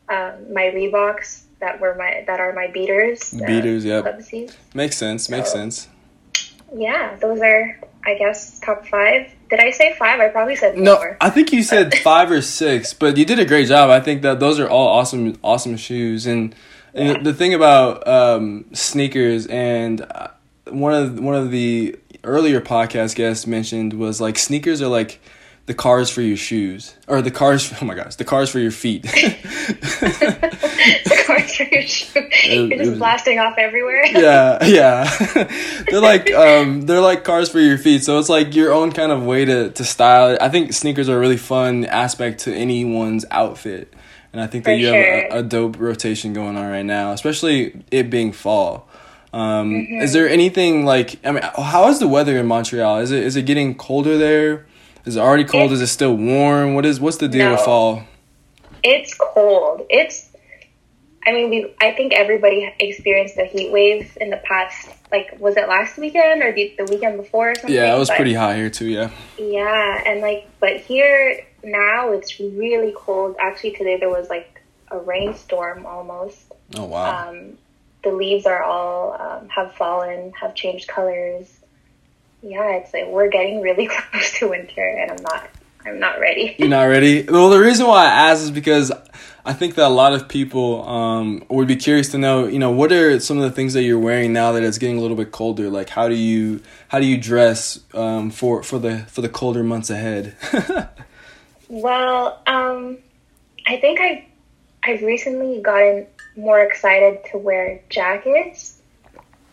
um, 0.09 0.53
my 0.53 0.63
Reeboks 0.73 1.41
that 1.59 1.79
were 1.79 1.95
my 1.95 2.23
that 2.27 2.39
are 2.39 2.53
my 2.53 2.67
beaters. 2.67 3.31
Beaters, 3.33 3.83
yep. 3.85 4.03
Club 4.03 4.21
C's. 4.21 4.55
Makes 4.73 4.97
sense. 4.97 5.29
Makes 5.29 5.49
So- 5.51 5.57
sense. 5.57 5.87
Yeah, 6.75 7.15
those 7.21 7.41
are 7.41 7.79
I 8.05 8.15
guess 8.15 8.59
top 8.59 8.85
five. 8.87 9.31
Did 9.49 9.59
I 9.59 9.71
say 9.71 9.93
five? 9.97 10.19
I 10.19 10.27
probably 10.29 10.55
said 10.55 10.77
No, 10.77 10.95
more. 10.95 11.17
I 11.21 11.29
think 11.29 11.51
you 11.51 11.63
said 11.73 11.93
five 11.99 12.31
or 12.31 12.41
six, 12.41 12.93
but 12.93 13.17
you 13.17 13.25
did 13.25 13.39
a 13.39 13.45
great 13.45 13.67
job. 13.67 13.89
I 13.89 13.99
think 13.99 14.21
that 14.23 14.39
those 14.39 14.59
are 14.59 14.69
all 14.69 14.87
awesome, 14.87 15.37
awesome 15.43 15.77
shoes. 15.77 16.25
And, 16.25 16.55
and 16.93 17.07
Yeah. 17.09 17.23
the 17.23 17.33
thing 17.33 17.53
about 17.53 18.07
um, 18.07 18.65
sneakers, 18.73 19.47
and 19.47 20.01
uh, 20.01 20.29
one 20.69 20.93
of 20.93 21.19
one 21.19 21.35
of 21.35 21.51
the 21.51 21.95
earlier 22.23 22.59
podcast 22.61 23.15
guests 23.15 23.45
mentioned 23.45 23.93
was 23.93 24.19
like 24.21 24.37
sneakers 24.39 24.81
are 24.81 24.87
like 24.87 25.19
the 25.67 25.73
cars 25.73 26.09
for 26.11 26.21
your 26.21 26.37
shoes, 26.37 26.93
or 27.07 27.21
the 27.21 27.31
cars. 27.31 27.71
Oh 27.81 27.85
my 27.85 27.95
gosh, 27.95 28.15
the 28.15 28.25
cars 28.25 28.49
for 28.49 28.59
your 28.59 28.71
feet. 28.71 29.03
the 30.25 31.23
cars 31.25 31.55
for 31.55 31.63
your 31.63 31.81
shoe. 31.83 32.21
You're 32.45 32.77
just 32.77 32.89
was- 32.91 32.99
blasting 32.99 33.39
off 33.39 33.55
everywhere. 33.57 34.05
yeah, 34.05 34.63
yeah. 34.65 35.83
they're 35.89 36.01
like 36.01 36.31
um, 36.33 36.81
they're 36.83 37.01
like 37.01 37.23
cars 37.23 37.49
for 37.49 37.59
your 37.59 37.77
feet. 37.77 38.03
So 38.03 38.19
it's 38.19 38.29
like 38.29 38.55
your 38.55 38.73
own 38.73 38.91
kind 38.91 39.11
of 39.11 39.23
way 39.25 39.45
to 39.45 39.71
to 39.71 39.83
style 39.83 40.31
it. 40.31 40.41
I 40.41 40.49
think 40.49 40.73
sneakers 40.73 41.09
are 41.09 41.17
a 41.17 41.19
really 41.19 41.37
fun 41.37 41.85
aspect 41.85 42.41
to 42.41 42.53
anyone's 42.53 43.25
outfit, 43.31 43.93
and 44.33 44.41
I 44.41 44.47
think 44.47 44.65
that 44.65 44.71
For 44.71 44.75
you 44.77 44.87
sure. 44.87 45.21
have 45.23 45.31
a, 45.33 45.39
a 45.39 45.43
dope 45.43 45.79
rotation 45.79 46.33
going 46.33 46.57
on 46.57 46.67
right 46.69 46.85
now, 46.85 47.11
especially 47.11 47.83
it 47.91 48.09
being 48.09 48.31
fall. 48.31 48.87
Um, 49.33 49.71
Mm-hmm. 49.71 50.01
Is 50.01 50.13
there 50.13 50.29
anything 50.29 50.85
like 50.85 51.19
I 51.25 51.31
mean, 51.31 51.43
how 51.43 51.89
is 51.89 51.99
the 51.99 52.07
weather 52.07 52.37
in 52.37 52.45
Montreal? 52.45 52.99
Is 52.99 53.11
it 53.11 53.23
is 53.23 53.35
it 53.35 53.45
getting 53.45 53.75
colder 53.75 54.17
there? 54.17 54.65
Is 55.05 55.15
it 55.15 55.19
already 55.19 55.43
cold? 55.43 55.65
It's- 55.71 55.81
is 55.81 55.89
it 55.89 55.93
still 55.93 56.15
warm? 56.15 56.73
What 56.75 56.85
is 56.85 56.99
what's 56.99 57.17
the 57.17 57.27
deal 57.27 57.51
with 57.51 57.61
fall? 57.61 58.03
It's 58.83 59.13
cold. 59.15 59.85
It's. 59.89 60.29
I 61.27 61.31
mean, 61.31 61.49
we. 61.49 61.73
I 61.81 61.91
think 61.91 62.13
everybody 62.13 62.71
experienced 62.79 63.35
the 63.35 63.45
heat 63.45 63.71
wave 63.71 64.15
in 64.21 64.29
the 64.29 64.37
past. 64.37 64.89
Like, 65.11 65.37
was 65.39 65.57
it 65.57 65.67
last 65.67 65.97
weekend 65.97 66.41
or 66.43 66.51
the, 66.53 66.73
the 66.77 66.85
weekend 66.85 67.17
before 67.17 67.51
or 67.51 67.55
something? 67.55 67.73
Yeah, 67.73 67.95
it 67.95 67.99
was 67.99 68.09
But- 68.09 68.17
pretty 68.17 68.33
hot 68.33 68.55
here 68.55 68.69
too. 68.69 68.85
Yeah. 68.85 69.09
Yeah, 69.39 70.03
and 70.05 70.21
like, 70.21 70.47
but 70.59 70.77
here 70.77 71.39
now 71.63 72.11
it's 72.11 72.39
really 72.39 72.93
cold. 72.95 73.35
Actually, 73.39 73.71
today 73.71 73.97
there 73.97 74.09
was 74.09 74.29
like 74.29 74.61
a 74.91 74.99
rainstorm 74.99 75.85
almost. 75.85 76.51
Oh 76.75 76.85
wow. 76.85 77.29
Um, 77.29 77.57
the 78.03 78.11
leaves 78.11 78.45
are 78.45 78.61
all 78.61 79.13
um, 79.19 79.49
have 79.49 79.73
fallen, 79.73 80.31
have 80.39 80.53
changed 80.53 80.87
colors. 80.87 81.54
Yeah, 82.41 82.75
it's 82.75 82.93
like 82.93 83.07
we're 83.07 83.29
getting 83.29 83.61
really 83.61 83.87
close 84.11 84.37
to 84.39 84.49
winter, 84.49 84.85
and 84.85 85.11
I'm 85.11 85.23
not. 85.23 85.49
I'm 85.85 85.99
not 85.99 86.19
ready. 86.19 86.55
You're 86.59 86.67
not 86.67 86.85
ready. 86.85 87.23
Well, 87.23 87.51
the 87.51 87.59
reason 87.59 87.85
why 87.85 88.05
I 88.05 88.31
asked 88.31 88.41
is 88.41 88.49
because 88.49 88.91
I 89.45 89.53
think 89.53 89.75
that 89.75 89.85
a 89.85 89.93
lot 89.93 90.13
of 90.13 90.27
people 90.27 90.83
um, 90.89 91.45
would 91.47 91.67
be 91.67 91.75
curious 91.75 92.09
to 92.09 92.17
know, 92.17 92.47
you 92.47 92.57
know, 92.57 92.71
what 92.71 92.91
are 92.91 93.19
some 93.19 93.37
of 93.37 93.43
the 93.43 93.51
things 93.51 93.73
that 93.73 93.83
you're 93.83 93.99
wearing 93.99 94.33
now 94.33 94.51
that 94.53 94.63
it's 94.63 94.79
getting 94.79 94.97
a 94.97 95.01
little 95.01 95.15
bit 95.15 95.31
colder? 95.31 95.69
Like, 95.69 95.89
how 95.89 96.07
do 96.09 96.15
you 96.15 96.61
how 96.87 96.99
do 96.99 97.05
you 97.05 97.17
dress 97.17 97.81
um, 97.93 98.31
for 98.31 98.63
for 98.63 98.79
the 98.79 98.99
for 99.09 99.21
the 99.21 99.29
colder 99.29 99.63
months 99.63 99.91
ahead? 99.91 100.35
Well, 101.67 102.41
um, 102.45 102.97
I 103.65 103.77
think 103.77 103.99
I've 103.99 104.23
I've 104.83 105.01
recently 105.01 105.61
gotten 105.61 106.07
more 106.35 106.61
excited 106.61 107.19
to 107.31 107.37
wear 107.37 107.81
jackets. 107.89 108.81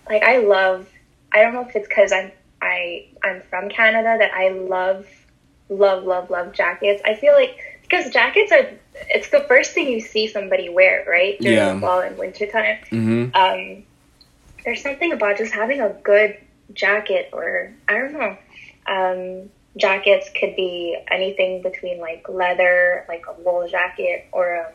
Like 0.09 0.23
I 0.23 0.39
love. 0.39 0.89
I 1.33 1.43
don't 1.43 1.55
know 1.55 1.67
if 1.67 1.75
it's 1.75 1.89
because 1.89 2.13
I'm 2.13 2.31
I 2.63 3.07
I'm 3.23 3.43
from 3.51 3.69
Canada 3.69 4.17
that 4.19 4.33
I 4.33 4.51
love 4.51 5.07
love 5.69 6.05
love 6.05 6.31
love 6.31 6.53
jackets. 6.53 7.03
I 7.05 7.15
feel 7.15 7.35
like 7.35 7.59
because 7.83 8.11
jackets 8.11 8.53
are 8.53 8.71
it's 9.11 9.29
the 9.31 9.41
first 9.41 9.73
thing 9.73 9.89
you 9.89 10.01
see 10.01 10.29
somebody 10.29 10.69
wear 10.69 11.05
right 11.09 11.39
during 11.41 11.59
Yeah. 11.59 11.75
the 11.75 11.81
fall 11.81 12.01
and 12.01 12.17
winter 12.17 12.47
time. 12.47 12.79
hmm 12.89 13.25
Um, 13.35 13.85
there's 14.65 14.81
something 14.83 15.13
about 15.13 15.37
just 15.39 15.53
having 15.53 15.81
a 15.81 15.89
good 15.89 16.37
jacket 16.73 17.31
or 17.33 17.73
I 17.89 17.99
don't 17.99 18.13
know. 18.13 18.37
Um, 18.87 19.51
jackets 19.77 20.31
could 20.39 20.55
be 20.55 20.97
anything 21.11 21.63
between 21.63 21.99
like 21.99 22.29
leather, 22.29 23.05
like 23.09 23.25
a 23.29 23.33
wool 23.41 23.67
jacket, 23.69 24.27
or 24.33 24.67
um, 24.67 24.73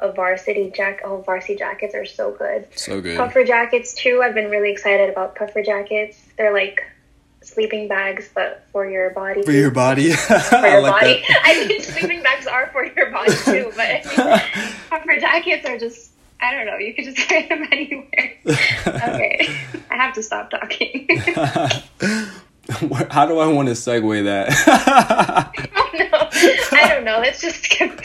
a 0.00 0.12
varsity 0.12 0.70
jacket. 0.70 1.02
Oh, 1.04 1.22
varsity 1.22 1.56
jackets 1.56 1.94
are 1.94 2.04
so 2.04 2.30
good. 2.32 2.66
So 2.76 3.00
good. 3.00 3.16
Puffer 3.16 3.44
jackets 3.44 3.94
too. 3.94 4.20
I've 4.22 4.34
been 4.34 4.50
really 4.50 4.70
excited 4.70 5.10
about 5.10 5.34
puffer 5.34 5.62
jackets. 5.62 6.18
They're 6.36 6.52
like 6.52 6.82
sleeping 7.46 7.88
bags, 7.88 8.28
but 8.34 8.64
for 8.72 8.88
your 8.88 9.10
body. 9.10 9.42
For 9.42 9.52
your 9.52 9.70
body. 9.70 10.12
For 10.12 10.34
I 10.56 10.72
your 10.72 10.82
like 10.82 10.92
body. 10.92 11.24
that. 11.28 11.42
I 11.44 11.66
mean, 11.66 11.80
sleeping 11.82 12.22
bags 12.22 12.46
are 12.46 12.68
for 12.72 12.84
your 12.84 13.10
body 13.10 13.32
too, 13.44 13.72
but 13.76 13.86
I 13.86 14.40
mean, 14.56 14.72
puffer 14.90 15.20
jackets 15.20 15.66
are 15.66 15.78
just. 15.78 16.10
I 16.38 16.52
don't 16.52 16.66
know. 16.66 16.76
You 16.76 16.92
could 16.92 17.06
just 17.06 17.30
wear 17.30 17.48
them 17.48 17.66
anywhere. 17.72 18.34
Okay, 18.86 19.56
I 19.90 19.94
have 19.96 20.14
to 20.14 20.22
stop 20.22 20.50
talking. 20.50 21.08
How 23.10 23.24
do 23.26 23.38
I 23.38 23.46
want 23.46 23.68
to 23.68 23.74
segue 23.74 24.24
that? 24.24 24.52
oh 25.74 25.90
no, 25.94 26.78
I 26.78 26.88
don't 26.88 27.04
know. 27.04 27.20
Let's 27.20 27.40
just 27.40 27.62
skip 27.64 28.02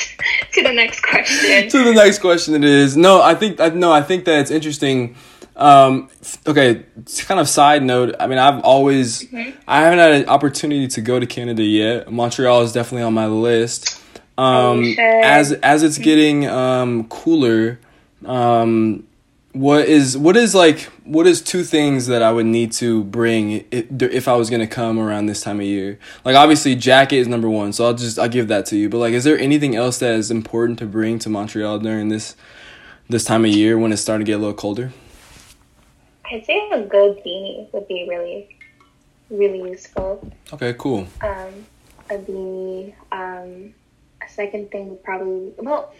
to 0.53 0.63
the 0.63 0.71
next 0.71 1.01
question. 1.01 1.69
to 1.69 1.83
the 1.83 1.93
next 1.93 2.19
question 2.19 2.55
it 2.55 2.63
is 2.63 2.97
no 2.97 3.21
i 3.21 3.33
think 3.33 3.59
i 3.59 3.69
no 3.69 3.91
i 3.91 4.01
think 4.01 4.25
that 4.25 4.39
it's 4.39 4.51
interesting 4.51 5.15
um 5.61 6.09
okay 6.47 6.83
it's 6.97 7.23
kind 7.23 7.39
of 7.39 7.47
side 7.47 7.83
note 7.83 8.15
i 8.19 8.25
mean 8.25 8.39
i've 8.39 8.63
always 8.63 9.31
i 9.67 9.81
haven't 9.81 9.99
had 9.99 10.11
an 10.11 10.27
opportunity 10.27 10.87
to 10.87 11.01
go 11.01 11.19
to 11.19 11.25
canada 11.27 11.63
yet 11.63 12.11
montreal 12.11 12.61
is 12.61 12.73
definitely 12.73 13.03
on 13.03 13.13
my 13.13 13.27
list 13.27 14.01
um 14.37 14.83
as 14.99 15.51
as 15.51 15.83
it's 15.83 15.99
getting 15.99 16.47
um 16.47 17.07
cooler 17.09 17.79
um 18.25 19.03
what 19.53 19.85
is 19.85 20.17
what 20.17 20.37
is 20.37 20.55
like 20.55 20.83
what 21.03 21.27
is 21.27 21.41
two 21.41 21.63
things 21.63 22.07
that 22.07 22.21
I 22.21 22.31
would 22.31 22.45
need 22.45 22.71
to 22.73 23.03
bring 23.03 23.65
if 23.69 24.27
I 24.27 24.35
was 24.35 24.49
gonna 24.49 24.67
come 24.67 24.97
around 24.97 25.25
this 25.25 25.41
time 25.41 25.59
of 25.59 25.65
year? 25.65 25.99
Like 26.23 26.37
obviously 26.37 26.75
jacket 26.75 27.17
is 27.17 27.27
number 27.27 27.49
one, 27.49 27.73
so 27.73 27.85
I'll 27.85 27.93
just 27.93 28.17
I'll 28.17 28.29
give 28.29 28.47
that 28.47 28.65
to 28.67 28.77
you. 28.77 28.87
But 28.87 28.99
like, 28.99 29.13
is 29.13 29.25
there 29.25 29.37
anything 29.37 29.75
else 29.75 29.99
that 29.99 30.15
is 30.15 30.31
important 30.31 30.79
to 30.79 30.85
bring 30.85 31.19
to 31.19 31.29
Montreal 31.29 31.79
during 31.79 32.07
this 32.07 32.35
this 33.09 33.25
time 33.25 33.43
of 33.43 33.51
year 33.51 33.77
when 33.77 33.91
it's 33.91 34.01
starting 34.01 34.25
to 34.25 34.29
get 34.29 34.35
a 34.35 34.39
little 34.39 34.53
colder? 34.53 34.93
I'd 36.31 36.45
say 36.45 36.69
a 36.71 36.81
good 36.81 37.17
beanie 37.25 37.71
would 37.73 37.87
be 37.87 38.07
really, 38.09 38.57
really 39.29 39.69
useful. 39.69 40.31
Okay, 40.53 40.73
cool. 40.77 41.07
Um, 41.21 41.65
a 42.09 42.17
beanie. 42.17 42.93
Um, 43.11 43.73
a 44.21 44.29
second 44.29 44.71
thing 44.71 44.89
would 44.89 45.03
probably 45.03 45.53
well. 45.57 45.93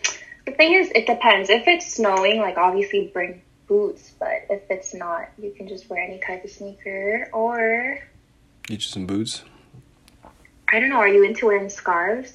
The 0.46 0.54
thing 0.54 0.74
is, 0.74 0.90
it 0.96 1.06
depends. 1.06 1.50
If 1.50 1.68
it's 1.68 1.94
snowing, 1.94 2.40
like 2.40 2.58
obviously 2.58 3.12
bring 3.14 3.42
boots, 3.68 4.14
but 4.20 4.46
if 4.50 4.64
it's 4.70 4.94
not, 4.94 5.30
you 5.38 5.52
can 5.52 5.68
just 5.68 5.90
wear 5.90 6.02
any 6.02 6.20
type 6.20 6.44
of 6.44 6.50
sneaker 6.50 7.28
or 7.34 8.00
Get 8.64 8.76
you 8.76 8.80
some 8.80 9.06
boots. 9.06 9.44
I 10.70 10.80
don't 10.80 10.90
know. 10.90 10.98
Are 10.98 11.08
you 11.08 11.24
into 11.26 11.48
wearing 11.48 11.70
scarves? 11.70 12.34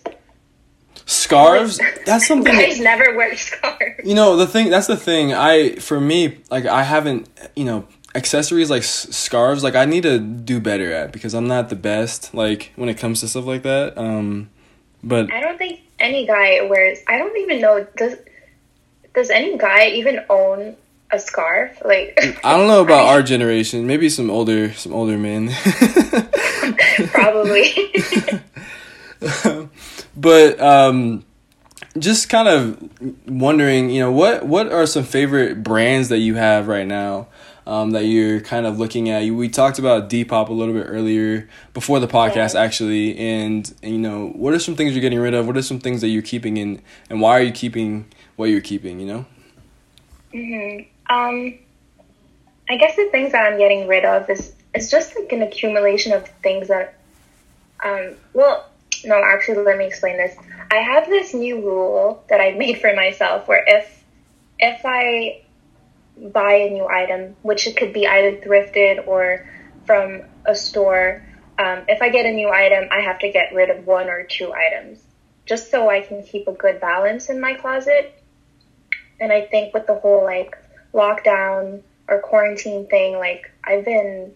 Scarves? 1.04 1.78
That's 2.06 2.26
something. 2.26 2.52
Guys 2.52 2.80
never 2.80 3.14
wear 3.16 3.36
scarves. 3.36 4.04
You 4.04 4.14
know 4.14 4.36
the 4.36 4.46
thing. 4.46 4.70
That's 4.70 4.86
the 4.86 4.96
thing. 4.96 5.34
I 5.34 5.76
for 5.76 6.00
me 6.00 6.38
like 6.50 6.66
I 6.66 6.82
haven't 6.82 7.28
you 7.54 7.64
know 7.64 7.86
accessories 8.14 8.70
like 8.70 8.82
s- 8.82 9.14
scarves 9.14 9.62
like 9.62 9.74
I 9.74 9.84
need 9.84 10.04
to 10.04 10.18
do 10.18 10.58
better 10.60 10.90
at 10.92 11.12
because 11.12 11.34
I'm 11.34 11.46
not 11.46 11.68
the 11.68 11.76
best 11.76 12.32
like 12.34 12.72
when 12.76 12.88
it 12.88 12.94
comes 12.98 13.20
to 13.20 13.28
stuff 13.28 13.44
like 13.44 13.62
that. 13.62 13.98
Um, 13.98 14.48
but 15.04 15.30
I 15.32 15.40
don't 15.40 15.58
think 15.58 15.80
any 15.98 16.26
guy 16.26 16.62
wears. 16.62 16.98
I 17.06 17.18
don't 17.18 17.36
even 17.36 17.60
know. 17.60 17.86
Does 17.96 18.16
does 19.14 19.30
any 19.30 19.56
guy 19.58 19.88
even 19.88 20.20
own 20.30 20.76
a 21.12 21.18
scarf? 21.18 21.80
Like 21.84 22.18
I 22.44 22.56
don't 22.56 22.66
know 22.68 22.80
about 22.88 23.06
our 23.08 23.22
generation. 23.22 23.86
Maybe 23.86 24.08
some 24.08 24.30
older 24.30 24.72
some 24.72 24.92
older 24.92 25.16
men. 25.18 25.50
probably. 27.12 27.72
but 30.16 30.60
um 30.60 31.24
just 31.98 32.28
kind 32.28 32.48
of 32.48 32.90
wondering 33.28 33.90
you 33.90 34.00
know 34.00 34.12
what 34.12 34.46
what 34.46 34.70
are 34.70 34.86
some 34.86 35.04
favorite 35.04 35.62
brands 35.62 36.08
that 36.10 36.18
you 36.18 36.34
have 36.34 36.68
right 36.68 36.86
now 36.86 37.28
um, 37.66 37.90
that 37.90 38.04
you're 38.04 38.40
kind 38.40 38.64
of 38.64 38.78
looking 38.78 39.08
at 39.08 39.24
we 39.32 39.48
talked 39.48 39.78
about 39.80 40.08
depop 40.08 40.50
a 40.50 40.52
little 40.52 40.74
bit 40.74 40.84
earlier 40.84 41.48
before 41.74 41.98
the 41.98 42.06
podcast 42.06 42.54
Yeah. 42.54 42.60
actually 42.60 43.16
and, 43.18 43.74
and 43.82 43.92
you 43.92 43.98
know 43.98 44.28
what 44.36 44.54
are 44.54 44.58
some 44.58 44.76
things 44.76 44.92
you're 44.92 45.00
getting 45.00 45.18
rid 45.18 45.34
of 45.34 45.46
what 45.46 45.56
are 45.56 45.62
some 45.62 45.80
things 45.80 46.00
that 46.02 46.08
you're 46.08 46.22
keeping 46.22 46.58
in 46.58 46.80
and 47.10 47.20
why 47.20 47.38
are 47.38 47.42
you 47.42 47.52
keeping 47.52 48.06
what 48.36 48.50
you're 48.50 48.60
keeping 48.60 49.00
you 49.00 49.06
know 49.06 49.26
hmm 50.32 50.78
Um, 51.08 51.58
I 52.68 52.76
guess 52.76 52.96
the 52.96 53.08
things 53.10 53.32
that 53.32 53.50
I'm 53.50 53.58
getting 53.58 53.86
rid 53.86 54.04
of 54.04 54.28
is 54.28 54.52
it's 54.74 54.90
just 54.90 55.16
like 55.16 55.32
an 55.32 55.42
accumulation 55.42 56.12
of 56.12 56.26
things 56.42 56.68
that. 56.68 56.94
Um, 57.84 58.14
well, 58.34 58.68
no, 59.06 59.22
actually, 59.24 59.62
let 59.64 59.78
me 59.78 59.86
explain 59.86 60.16
this. 60.16 60.36
I 60.70 60.76
have 60.76 61.06
this 61.06 61.32
new 61.32 61.60
rule 61.60 62.24
that 62.28 62.40
I 62.40 62.52
made 62.52 62.80
for 62.80 62.92
myself, 62.94 63.48
where 63.48 63.64
if 63.66 64.04
if 64.58 64.80
I 64.84 65.42
buy 66.32 66.52
a 66.54 66.70
new 66.70 66.86
item, 66.86 67.36
which 67.42 67.66
it 67.66 67.76
could 67.76 67.92
be 67.92 68.06
either 68.06 68.38
thrifted 68.38 69.06
or 69.06 69.48
from 69.84 70.22
a 70.44 70.54
store, 70.54 71.22
um, 71.58 71.84
if 71.88 72.02
I 72.02 72.08
get 72.08 72.26
a 72.26 72.32
new 72.32 72.50
item, 72.50 72.88
I 72.90 73.00
have 73.00 73.18
to 73.20 73.30
get 73.30 73.54
rid 73.54 73.70
of 73.70 73.86
one 73.86 74.08
or 74.08 74.24
two 74.24 74.52
items, 74.52 74.98
just 75.44 75.70
so 75.70 75.88
I 75.88 76.00
can 76.00 76.22
keep 76.22 76.48
a 76.48 76.52
good 76.52 76.80
balance 76.80 77.28
in 77.28 77.40
my 77.40 77.54
closet. 77.54 78.22
And 79.20 79.32
I 79.32 79.42
think 79.42 79.72
with 79.72 79.86
the 79.86 79.94
whole 79.94 80.24
like 80.24 80.56
lockdown 80.92 81.82
or 82.08 82.20
quarantine 82.20 82.86
thing, 82.86 83.18
like 83.18 83.50
I've 83.64 83.84
been 83.84 84.34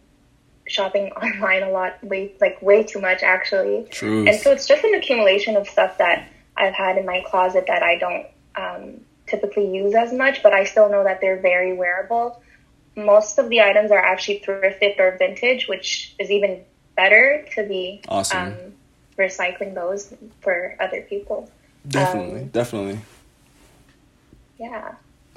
shopping 0.71 1.11
online 1.23 1.63
a 1.63 1.71
lot, 1.71 2.03
way 2.05 2.33
like 2.41 2.61
way 2.63 2.83
too 2.85 3.01
much 3.01 3.23
actually. 3.23 3.87
Truth. 3.91 4.29
And 4.29 4.41
so 4.41 4.53
it's 4.53 4.67
just 4.67 4.85
an 4.85 4.95
accumulation 4.95 5.57
of 5.57 5.69
stuff 5.69 5.99
that 5.99 6.29
I've 6.57 6.75
had 6.75 6.97
in 6.99 7.07
my 7.07 7.23
closet 7.27 7.65
that 7.69 7.83
I 7.83 7.97
don't 7.99 8.27
um, 8.57 9.01
typically 9.27 9.75
use 9.75 9.95
as 9.95 10.13
much, 10.13 10.43
but 10.43 10.53
I 10.53 10.65
still 10.65 10.89
know 10.91 11.05
that 11.05 11.21
they're 11.21 11.41
very 11.41 11.73
wearable. 11.75 12.41
Most 12.97 13.39
of 13.39 13.49
the 13.49 13.61
items 13.63 13.91
are 13.93 13.99
actually 14.05 14.41
thrifted 14.41 14.99
or 14.99 15.17
vintage, 15.19 15.69
which 15.69 16.15
is 16.19 16.31
even 16.31 16.63
better 16.97 17.47
to 17.55 17.63
be 17.67 18.03
Awesome. 18.09 18.39
um, 18.49 18.57
recycling 19.17 19.75
those 19.75 20.13
for 20.41 20.77
other 20.81 21.03
people. 21.03 21.51
definitely 21.89 22.43
um, 22.43 22.49
definitely 22.49 22.99
Yeah. 24.59 24.95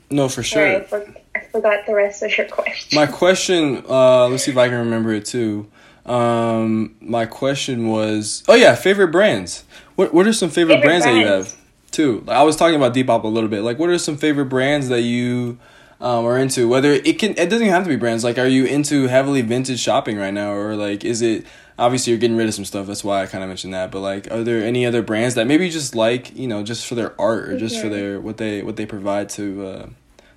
no 0.10 0.28
for 0.28 0.44
sure 0.44 0.82
for- 0.82 1.06
forgot 1.54 1.86
the 1.86 1.94
rest 1.96 2.22
of 2.24 2.38
your 2.38 2.48
question. 2.48 2.96
My 3.00 3.06
question, 3.06 3.86
uh, 3.88 4.28
let's 4.28 4.44
see 4.44 4.52
if 4.52 4.58
I 4.58 4.68
can 4.68 4.80
remember 4.80 5.14
it 5.14 5.24
too. 5.26 5.70
Um, 6.06 6.96
my 7.00 7.26
question 7.26 7.88
was, 7.88 8.44
oh 8.50 8.56
yeah, 8.56 8.76
favorite 8.76 9.08
brands. 9.10 9.64
What 9.96 10.14
What 10.14 10.28
are 10.28 10.34
some 10.34 10.50
favorite, 10.50 10.76
Favorite 10.82 10.88
brands, 10.88 11.06
that 11.06 11.14
you 11.16 11.26
have 11.26 11.56
too? 11.92 12.24
Like, 12.28 12.36
I 12.36 12.44
was 12.44 12.56
talking 12.58 12.76
about 12.76 12.94
Depop 12.94 13.24
a 13.24 13.28
little 13.28 13.50
bit. 13.50 13.62
Like, 13.62 13.80
what 13.80 13.90
are 13.90 13.98
some 13.98 14.18
favorite 14.18 14.48
brands 14.48 14.90
that 14.90 15.02
you 15.02 15.60
um, 16.02 16.26
are 16.26 16.38
into? 16.38 16.68
Whether 16.68 16.92
it 16.92 17.20
can, 17.20 17.32
it 17.32 17.50
doesn't 17.50 17.62
even 17.62 17.70
have 17.70 17.84
to 17.84 17.90
be 17.90 17.96
brands. 17.96 18.24
Like, 18.24 18.38
are 18.38 18.48
you 18.48 18.66
into 18.66 19.08
heavily 19.08 19.42
vintage 19.42 19.80
shopping 19.80 20.18
right 20.18 20.34
now, 20.34 20.52
or 20.54 20.76
like, 20.76 21.06
is 21.06 21.22
it? 21.22 21.46
Obviously, 21.80 22.12
you're 22.12 22.20
getting 22.20 22.38
rid 22.38 22.48
of 22.48 22.54
some 22.54 22.66
stuff. 22.66 22.86
That's 22.86 23.04
why 23.04 23.24
I 23.24 23.26
kind 23.26 23.44
of 23.44 23.48
mentioned 23.48 23.74
that. 23.74 23.90
But 23.92 24.02
like, 24.02 24.30
are 24.30 24.44
there 24.44 24.64
any 24.64 24.86
other 24.86 25.02
brands 25.02 25.36
that 25.36 25.48
maybe 25.48 25.66
you 25.66 25.72
just 25.72 25.96
like, 25.96 26.36
you 26.36 26.48
know, 26.48 26.64
just 26.64 26.86
for 26.86 26.96
their 26.96 27.20
art 27.20 27.50
or 27.50 27.58
just 27.58 27.80
for 27.80 27.88
Mhm. 27.88 27.92
their 27.92 28.20
what 28.20 28.38
they 28.38 28.62
what 28.62 28.76
they 28.76 28.86
provide 28.86 29.30
to 29.30 29.66
uh, 29.66 29.86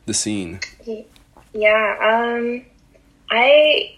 the 0.07 0.15
scene? 0.15 0.61
Yeah, 1.53 1.97
um, 2.01 2.65
I 3.31 3.97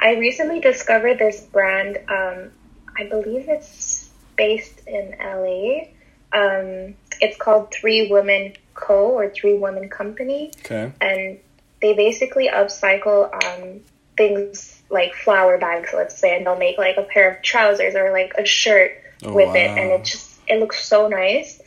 I 0.00 0.14
recently 0.16 0.60
discovered 0.60 1.18
this 1.18 1.40
brand. 1.40 1.98
Um, 2.08 2.50
I 2.98 3.04
believe 3.08 3.48
it's 3.48 4.10
based 4.36 4.86
in 4.86 5.14
LA. 5.20 5.86
Um, 6.32 6.94
it's 7.20 7.36
called 7.38 7.72
Three 7.72 8.08
Women 8.10 8.54
Co. 8.74 9.10
or 9.10 9.30
Three 9.30 9.56
Women 9.56 9.88
Company, 9.88 10.52
Okay. 10.60 10.92
and 11.00 11.38
they 11.80 11.94
basically 11.94 12.48
upcycle 12.48 13.32
um, 13.44 13.80
things 14.16 14.80
like 14.90 15.14
flour 15.14 15.58
bags, 15.58 15.90
let's 15.94 16.16
say, 16.18 16.36
and 16.36 16.46
they'll 16.46 16.56
make 16.58 16.78
like 16.78 16.96
a 16.96 17.02
pair 17.02 17.30
of 17.30 17.42
trousers 17.42 17.94
or 17.94 18.10
like 18.12 18.32
a 18.38 18.44
shirt 18.44 18.92
Oh, 19.24 19.32
with 19.32 19.54
it, 19.56 19.70
and 19.70 19.88
wow. 19.90 19.96
it 19.96 20.04
just 20.04 20.38
it 20.46 20.60
looks 20.60 20.86
so 20.86 21.08
nice. 21.08 21.60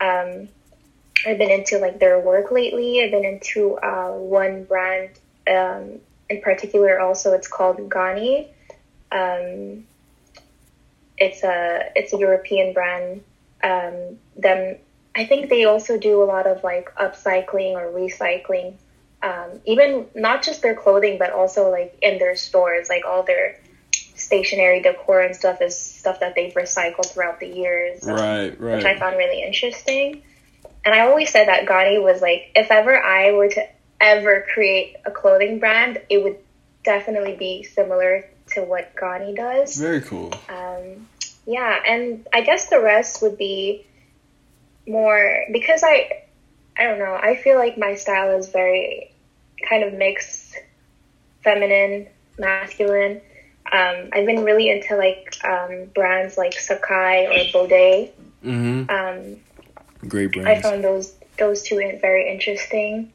Um, 0.00 0.48
I've 1.26 1.38
been 1.38 1.50
into 1.50 1.78
like 1.78 1.98
their 1.98 2.18
work 2.18 2.50
lately. 2.50 3.02
I've 3.02 3.10
been 3.10 3.24
into 3.24 3.74
uh, 3.74 4.10
one 4.12 4.64
brand 4.64 5.10
um, 5.48 6.00
in 6.28 6.40
particular. 6.42 7.00
Also, 7.00 7.32
it's 7.32 7.48
called 7.48 7.78
Ganni. 7.90 8.48
Um, 9.10 9.86
it's 11.16 11.42
a 11.42 11.90
it's 11.96 12.12
a 12.12 12.18
European 12.18 12.72
brand. 12.72 13.22
Um, 13.62 14.18
them, 14.36 14.76
I 15.14 15.24
think 15.24 15.50
they 15.50 15.64
also 15.64 15.98
do 15.98 16.22
a 16.22 16.26
lot 16.26 16.46
of 16.46 16.62
like 16.62 16.94
upcycling 16.94 17.72
or 17.72 17.90
recycling. 17.90 18.74
Um, 19.20 19.60
even 19.64 20.06
not 20.14 20.44
just 20.44 20.62
their 20.62 20.76
clothing, 20.76 21.18
but 21.18 21.32
also 21.32 21.70
like 21.70 21.98
in 22.02 22.18
their 22.18 22.36
stores, 22.36 22.88
like 22.88 23.04
all 23.04 23.24
their 23.24 23.58
stationery 24.14 24.80
decor 24.80 25.20
and 25.20 25.34
stuff 25.34 25.60
is 25.60 25.76
stuff 25.76 26.20
that 26.20 26.34
they've 26.36 26.54
recycled 26.54 27.06
throughout 27.06 27.40
the 27.40 27.48
years. 27.48 28.06
um, 28.06 28.14
Right. 28.14 28.60
Right. 28.60 28.76
which 28.76 28.84
I 28.84 28.98
found 28.98 29.16
really 29.16 29.42
interesting. 29.42 30.22
And 30.88 30.94
I 30.94 31.06
always 31.06 31.30
said 31.30 31.48
that 31.48 31.66
Ganni 31.66 32.02
was 32.02 32.22
like, 32.22 32.50
if 32.54 32.70
ever 32.70 32.96
I 32.96 33.32
were 33.32 33.50
to 33.50 33.68
ever 34.00 34.46
create 34.54 34.96
a 35.04 35.10
clothing 35.10 35.58
brand, 35.58 36.00
it 36.08 36.24
would 36.24 36.38
definitely 36.82 37.36
be 37.36 37.62
similar 37.62 38.24
to 38.54 38.62
what 38.62 38.96
Ganni 38.96 39.36
does. 39.36 39.76
Very 39.76 40.00
cool. 40.00 40.32
Um, 40.48 41.06
yeah, 41.44 41.78
and 41.86 42.26
I 42.32 42.40
guess 42.40 42.70
the 42.70 42.80
rest 42.80 43.20
would 43.20 43.36
be 43.36 43.84
more 44.86 45.44
because 45.52 45.82
I, 45.84 46.22
I 46.74 46.84
don't 46.84 46.98
know. 46.98 47.12
I 47.22 47.36
feel 47.36 47.58
like 47.58 47.76
my 47.76 47.96
style 47.96 48.38
is 48.38 48.48
very 48.48 49.12
kind 49.68 49.84
of 49.84 49.92
mixed, 49.92 50.56
feminine, 51.44 52.06
masculine. 52.38 53.20
Um, 53.70 54.08
I've 54.14 54.24
been 54.24 54.42
really 54.42 54.70
into 54.70 54.96
like 54.96 55.36
um, 55.44 55.90
brands 55.94 56.38
like 56.38 56.54
Sacai 56.54 57.28
or 57.28 57.52
Bode. 57.52 58.10
Mm-hmm. 58.42 58.88
Um, 58.88 59.36
Great 60.06 60.36
I 60.38 60.60
found 60.60 60.84
those 60.84 61.14
those 61.38 61.62
two 61.62 61.76
very 62.00 62.30
interesting. 62.30 63.12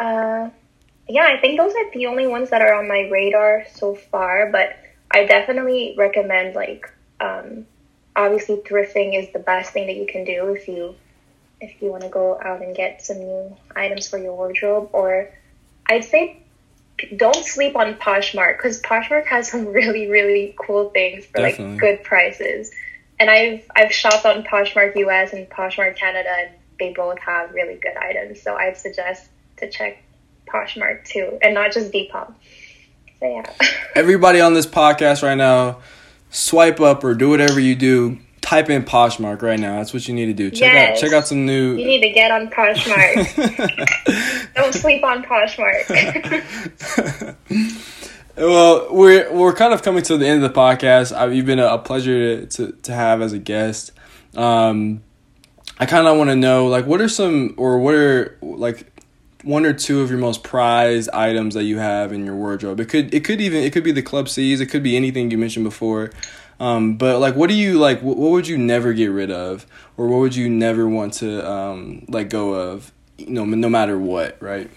Uh, 0.00 0.50
yeah, 1.08 1.26
I 1.26 1.38
think 1.40 1.58
those 1.58 1.74
are 1.74 1.90
the 1.92 2.06
only 2.06 2.26
ones 2.26 2.50
that 2.50 2.62
are 2.62 2.74
on 2.74 2.88
my 2.88 3.08
radar 3.10 3.66
so 3.74 3.94
far. 3.94 4.50
But 4.50 4.76
I 5.10 5.26
definitely 5.26 5.94
recommend 5.96 6.54
like 6.54 6.90
um, 7.20 7.66
obviously 8.16 8.56
thrifting 8.56 9.18
is 9.20 9.32
the 9.32 9.38
best 9.38 9.72
thing 9.72 9.86
that 9.86 9.96
you 9.96 10.06
can 10.06 10.24
do 10.24 10.54
if 10.54 10.66
you 10.66 10.96
if 11.60 11.80
you 11.80 11.90
want 11.90 12.02
to 12.02 12.08
go 12.08 12.38
out 12.40 12.62
and 12.62 12.74
get 12.74 13.04
some 13.04 13.18
new 13.18 13.56
items 13.76 14.08
for 14.08 14.18
your 14.18 14.34
wardrobe. 14.34 14.90
Or 14.92 15.30
I'd 15.86 16.04
say 16.04 16.40
don't 17.16 17.44
sleep 17.44 17.76
on 17.76 17.94
Poshmark 17.94 18.56
because 18.56 18.80
Poshmark 18.82 19.26
has 19.26 19.50
some 19.50 19.66
really 19.72 20.08
really 20.08 20.54
cool 20.58 20.90
things 20.90 21.26
for 21.26 21.38
Definitely. 21.38 21.74
like 21.74 21.80
good 21.80 22.02
prices. 22.02 22.72
And 23.24 23.30
I've 23.30 23.62
I've 23.74 23.90
shopped 23.90 24.26
on 24.26 24.42
Poshmark 24.42 24.94
US 24.96 25.32
and 25.32 25.48
Poshmark 25.48 25.96
Canada, 25.96 26.28
and 26.28 26.50
they 26.78 26.92
both 26.92 27.18
have 27.20 27.52
really 27.54 27.76
good 27.76 27.96
items. 27.96 28.42
So 28.42 28.54
I'd 28.54 28.76
suggest 28.76 29.30
to 29.56 29.70
check 29.70 30.02
Poshmark 30.46 31.06
too, 31.06 31.38
and 31.40 31.54
not 31.54 31.72
just 31.72 31.90
Depop. 31.90 32.34
So 33.20 33.26
yeah, 33.26 33.50
Everybody 33.94 34.42
on 34.42 34.52
this 34.52 34.66
podcast 34.66 35.22
right 35.22 35.36
now, 35.36 35.78
swipe 36.28 36.80
up 36.80 37.02
or 37.02 37.14
do 37.14 37.30
whatever 37.30 37.58
you 37.58 37.74
do. 37.74 38.18
Type 38.42 38.68
in 38.68 38.82
Poshmark 38.84 39.40
right 39.40 39.58
now. 39.58 39.76
That's 39.76 39.94
what 39.94 40.06
you 40.06 40.12
need 40.12 40.26
to 40.26 40.34
do. 40.34 40.50
Check 40.50 40.74
Yes. 40.74 40.98
out 40.98 41.00
check 41.00 41.12
out 41.14 41.26
some 41.26 41.46
new. 41.46 41.76
you 41.78 41.86
need 41.86 42.02
to 42.02 42.10
get 42.10 42.30
on 42.30 42.48
Poshmark. 42.50 43.24
Don't 44.54 44.74
sleep 44.74 45.02
on 45.02 45.22
Poshmark. 45.24 45.88
well, 48.36 48.88
we're 48.90 49.32
we're 49.32 49.54
kind 49.54 49.72
of 49.72 49.82
coming 49.82 50.02
to 50.04 50.16
the 50.16 50.26
end 50.26 50.44
of 50.44 50.52
the 50.52 50.60
podcast. 50.60 51.16
I, 51.16 51.26
you've 51.26 51.46
been 51.46 51.58
a, 51.58 51.66
a 51.66 51.78
pleasure 51.78 52.40
to, 52.40 52.46
to 52.46 52.72
to 52.72 52.92
have 52.92 53.22
as 53.22 53.32
a 53.32 53.38
guest. 53.38 53.92
Um, 54.36 55.02
I 55.78 55.86
kind 55.86 56.06
of 56.06 56.16
want 56.16 56.30
to 56.30 56.36
know 56.36 56.66
like 56.66 56.86
what 56.86 57.00
are 57.00 57.08
some 57.08 57.54
or 57.56 57.78
what 57.78 57.94
are 57.94 58.38
like 58.42 58.90
one 59.44 59.66
or 59.66 59.72
two 59.72 60.00
of 60.00 60.10
your 60.10 60.18
most 60.18 60.42
prized 60.42 61.10
items 61.10 61.54
that 61.54 61.64
you 61.64 61.78
have 61.78 62.12
in 62.12 62.24
your 62.24 62.34
wardrobe. 62.34 62.80
It 62.80 62.88
could 62.88 63.14
it 63.14 63.24
could 63.24 63.40
even 63.40 63.62
it 63.62 63.72
could 63.72 63.84
be 63.84 63.92
the 63.92 64.02
Club 64.02 64.28
C's. 64.28 64.60
It 64.60 64.66
could 64.66 64.82
be 64.82 64.96
anything 64.96 65.30
you 65.30 65.38
mentioned 65.38 65.64
before. 65.64 66.10
Um, 66.60 66.96
but 66.96 67.18
like, 67.18 67.34
what 67.34 67.48
do 67.48 67.54
you 67.54 67.78
like? 67.78 68.00
What, 68.02 68.16
what 68.16 68.30
would 68.30 68.48
you 68.48 68.56
never 68.58 68.92
get 68.92 69.08
rid 69.08 69.30
of, 69.30 69.66
or 69.96 70.06
what 70.06 70.18
would 70.18 70.36
you 70.36 70.48
never 70.48 70.88
want 70.88 71.14
to 71.14 71.48
um, 71.48 72.04
let 72.08 72.30
go 72.30 72.54
of? 72.54 72.92
You 73.18 73.30
know, 73.30 73.44
no 73.44 73.68
matter 73.68 73.98
what, 73.98 74.40
right? 74.40 74.70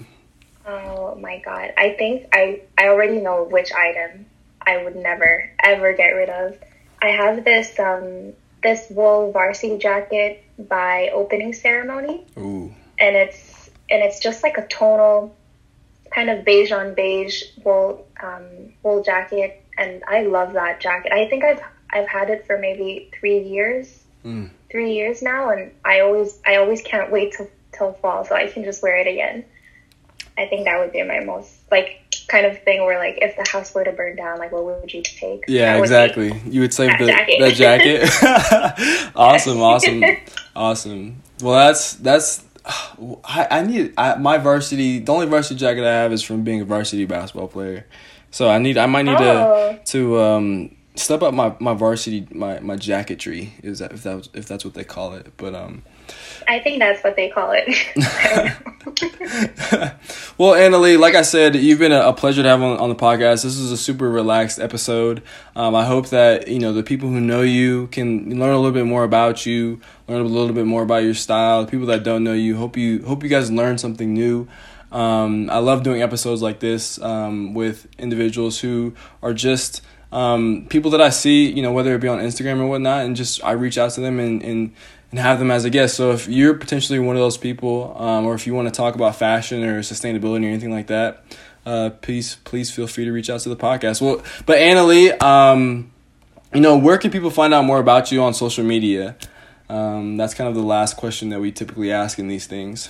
Oh 0.67 1.15
my 1.15 1.39
god! 1.39 1.73
I 1.77 1.95
think 1.97 2.27
I 2.33 2.61
I 2.77 2.89
already 2.89 3.19
know 3.19 3.43
which 3.43 3.71
item 3.71 4.25
I 4.61 4.83
would 4.83 4.95
never 4.95 5.49
ever 5.63 5.93
get 5.93 6.09
rid 6.09 6.29
of. 6.29 6.57
I 7.01 7.07
have 7.07 7.45
this 7.45 7.79
um 7.79 8.33
this 8.61 8.87
wool 8.89 9.31
varsity 9.31 9.77
jacket 9.77 10.43
by 10.57 11.09
opening 11.13 11.53
ceremony. 11.53 12.25
Ooh. 12.37 12.73
And 12.99 13.15
it's 13.15 13.69
and 13.89 14.03
it's 14.03 14.19
just 14.19 14.43
like 14.43 14.57
a 14.57 14.67
tonal 14.67 15.35
kind 16.13 16.29
of 16.29 16.43
beige 16.43 16.71
on 16.71 16.93
beige 16.93 17.43
wool 17.63 18.05
um, 18.21 18.73
wool 18.83 19.03
jacket 19.03 19.63
and 19.77 20.03
I 20.07 20.23
love 20.23 20.53
that 20.53 20.81
jacket. 20.81 21.13
I 21.13 21.29
think 21.29 21.43
I've 21.43 21.61
I've 21.91 22.07
had 22.07 22.29
it 22.29 22.45
for 22.45 22.57
maybe 22.57 23.09
three 23.17 23.39
years. 23.39 24.03
Mm. 24.25 24.49
Three 24.69 24.95
years 24.95 25.21
now 25.21 25.51
and 25.51 25.71
I 25.85 26.01
always 26.01 26.39
I 26.45 26.57
always 26.57 26.81
can't 26.81 27.11
wait 27.11 27.33
till 27.37 27.49
till 27.71 27.93
fall 27.93 28.25
so 28.25 28.35
I 28.35 28.47
can 28.47 28.63
just 28.63 28.83
wear 28.83 28.97
it 28.97 29.07
again. 29.07 29.45
I 30.37 30.45
think 30.47 30.65
that 30.65 30.79
would 30.79 30.91
be 30.91 31.03
my 31.03 31.21
most 31.21 31.51
like 31.71 32.15
kind 32.27 32.45
of 32.45 32.61
thing 32.63 32.85
where 32.85 32.99
like 32.99 33.17
if 33.21 33.35
the 33.35 33.45
house 33.49 33.73
were 33.73 33.83
to 33.83 33.91
burn 33.91 34.15
down, 34.15 34.37
like 34.37 34.51
what 34.51 34.65
would 34.65 34.93
you 34.93 35.01
take? 35.01 35.45
Yeah, 35.47 35.77
exactly. 35.77 36.39
You 36.45 36.61
would 36.61 36.73
save 36.73 36.89
that 36.89 36.99
the 36.99 37.07
jacket. 37.07 37.39
that 37.39 37.55
jacket. 37.55 39.11
awesome, 39.15 39.61
awesome, 39.61 40.03
awesome. 40.55 41.23
Well, 41.41 41.67
that's 41.67 41.93
that's. 41.95 42.43
I, 43.23 43.47
I 43.49 43.61
need 43.63 43.93
I, 43.97 44.15
my 44.15 44.37
varsity. 44.37 44.99
The 44.99 45.11
only 45.11 45.25
varsity 45.25 45.59
jacket 45.59 45.83
I 45.83 45.91
have 45.91 46.13
is 46.13 46.21
from 46.21 46.43
being 46.43 46.61
a 46.61 46.65
varsity 46.65 47.05
basketball 47.05 47.47
player. 47.47 47.85
So 48.31 48.49
I 48.49 48.59
need 48.59 48.77
I 48.77 48.85
might 48.85 49.03
need 49.03 49.17
oh. 49.17 49.73
to 49.73 49.79
to 49.85 50.19
um, 50.21 50.75
step 50.95 51.21
up 51.21 51.33
my, 51.33 51.55
my 51.59 51.73
varsity 51.73 52.27
my, 52.31 52.59
my 52.59 52.75
jacketry 52.75 53.51
is 53.63 53.79
that 53.79 53.93
if 53.93 54.03
that 54.03 54.27
if 54.33 54.47
that's 54.47 54.65
what 54.65 54.73
they 54.73 54.83
call 54.83 55.13
it. 55.13 55.31
But 55.37 55.55
um, 55.55 55.83
I 56.47 56.59
think 56.59 56.79
that's 56.79 57.03
what 57.03 57.15
they 57.15 57.29
call 57.29 57.51
it. 57.53 57.67
well, 60.37 60.53
Annalie, 60.53 60.97
like 60.97 61.15
I 61.15 61.21
said, 61.21 61.55
you've 61.55 61.79
been 61.79 61.91
a, 61.91 62.13
pleasure 62.13 62.43
to 62.43 62.49
have 62.49 62.61
on, 62.61 62.77
on 62.77 62.89
the 62.89 62.95
podcast. 62.95 63.43
This 63.43 63.57
is 63.57 63.71
a 63.71 63.77
super 63.77 64.09
relaxed 64.09 64.59
episode. 64.59 65.23
Um, 65.55 65.75
I 65.75 65.85
hope 65.85 66.09
that 66.09 66.47
you 66.47 66.59
know 66.59 66.73
the 66.73 66.83
people 66.83 67.09
who 67.09 67.19
know 67.19 67.41
you 67.41 67.87
can 67.87 68.39
learn 68.39 68.53
a 68.53 68.57
little 68.57 68.71
bit 68.71 68.85
more 68.85 69.03
about 69.03 69.45
you, 69.45 69.81
learn 70.07 70.21
a 70.21 70.23
little 70.23 70.53
bit 70.53 70.65
more 70.65 70.83
about 70.83 71.03
your 71.03 71.13
style. 71.13 71.65
The 71.65 71.71
people 71.71 71.87
that 71.87 72.03
don't 72.03 72.23
know 72.23 72.33
you, 72.33 72.57
hope 72.57 72.77
you 72.77 73.05
hope 73.05 73.23
you 73.23 73.29
guys 73.29 73.51
learn 73.51 73.77
something 73.77 74.13
new. 74.13 74.47
Um, 74.91 75.49
I 75.49 75.57
love 75.57 75.83
doing 75.83 76.01
episodes 76.01 76.41
like 76.41 76.59
this 76.59 77.01
um, 77.01 77.53
with 77.53 77.87
individuals 77.99 78.59
who 78.59 78.93
are 79.21 79.33
just 79.33 79.81
um, 80.11 80.65
people 80.69 80.91
that 80.91 81.01
I 81.01 81.09
see, 81.09 81.51
you 81.51 81.61
know, 81.61 81.73
whether 81.73 81.93
it 81.93 81.99
be 81.99 82.07
on 82.07 82.19
Instagram 82.19 82.59
or 82.59 82.67
whatnot, 82.67 83.05
and 83.05 83.15
just 83.15 83.43
I 83.43 83.51
reach 83.51 83.77
out 83.77 83.91
to 83.91 84.01
them 84.01 84.19
and, 84.19 84.41
and 84.41 84.73
and 85.11 85.19
have 85.19 85.39
them 85.39 85.51
as 85.51 85.65
a 85.65 85.69
guest. 85.69 85.95
So 85.95 86.11
if 86.11 86.27
you're 86.27 86.53
potentially 86.53 86.99
one 86.99 87.15
of 87.15 87.21
those 87.21 87.37
people, 87.37 87.95
um, 87.97 88.25
or 88.25 88.33
if 88.35 88.45
you 88.45 88.53
want 88.53 88.67
to 88.67 88.73
talk 88.73 88.95
about 88.95 89.15
fashion 89.15 89.63
or 89.63 89.79
sustainability 89.81 90.43
or 90.43 90.49
anything 90.49 90.71
like 90.71 90.87
that, 90.87 91.23
uh, 91.65 91.89
please 92.01 92.35
please 92.43 92.71
feel 92.71 92.87
free 92.87 93.05
to 93.05 93.11
reach 93.11 93.29
out 93.29 93.41
to 93.41 93.49
the 93.49 93.55
podcast. 93.55 94.01
Well, 94.01 94.23
but 94.45 94.57
Annalie, 94.57 95.21
um, 95.21 95.91
you 96.53 96.61
know, 96.61 96.77
where 96.77 96.97
can 96.97 97.11
people 97.11 97.29
find 97.29 97.53
out 97.53 97.65
more 97.65 97.79
about 97.79 98.11
you 98.11 98.23
on 98.23 98.33
social 98.33 98.63
media? 98.63 99.17
Um, 99.69 100.15
that's 100.15 100.33
kind 100.33 100.47
of 100.47 100.55
the 100.55 100.61
last 100.61 100.95
question 100.95 101.29
that 101.29 101.41
we 101.41 101.51
typically 101.51 101.91
ask 101.91 102.19
in 102.19 102.27
these 102.27 102.47
things. 102.47 102.89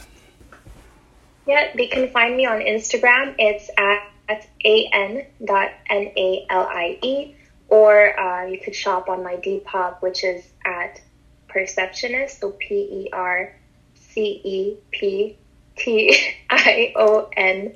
Yeah, 1.47 1.71
they 1.75 1.87
can 1.87 2.09
find 2.11 2.35
me 2.35 2.45
on 2.45 2.59
Instagram. 2.59 3.33
It's 3.39 3.69
at, 3.77 4.09
at 4.29 4.47
an 4.63 5.25
dot 5.43 5.71
n 5.89 6.11
a 6.15 6.45
l 6.49 6.67
i 6.69 6.99
e, 7.01 7.35
or 7.69 8.19
uh, 8.19 8.45
you 8.45 8.59
could 8.59 8.75
shop 8.75 9.09
on 9.09 9.23
my 9.23 9.37
Depop, 9.37 10.01
which 10.01 10.23
is 10.23 10.43
at 10.65 11.01
perceptionist, 11.47 12.39
so 12.39 12.51
P 12.51 12.75
E 12.75 13.09
R 13.13 13.55
C 13.95 14.41
E 14.43 14.77
P 14.91 15.37
T 15.75 16.17
I 16.49 16.93
O 16.95 17.29
N 17.35 17.73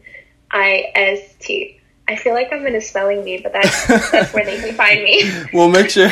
I 0.51 0.91
S 0.95 1.35
T. 1.39 1.77
I 2.07 2.17
feel 2.17 2.33
like 2.33 2.51
I'm 2.51 2.65
in 2.67 2.75
a 2.75 2.81
spelling 2.81 3.23
bee, 3.23 3.39
but 3.41 3.53
that's 3.53 3.87
that's 4.11 4.33
where 4.33 4.43
they 4.43 4.59
can 4.59 4.75
find 4.75 5.01
me. 5.01 5.31
we'll 5.53 5.69
make 5.69 5.89
sure 5.89 6.09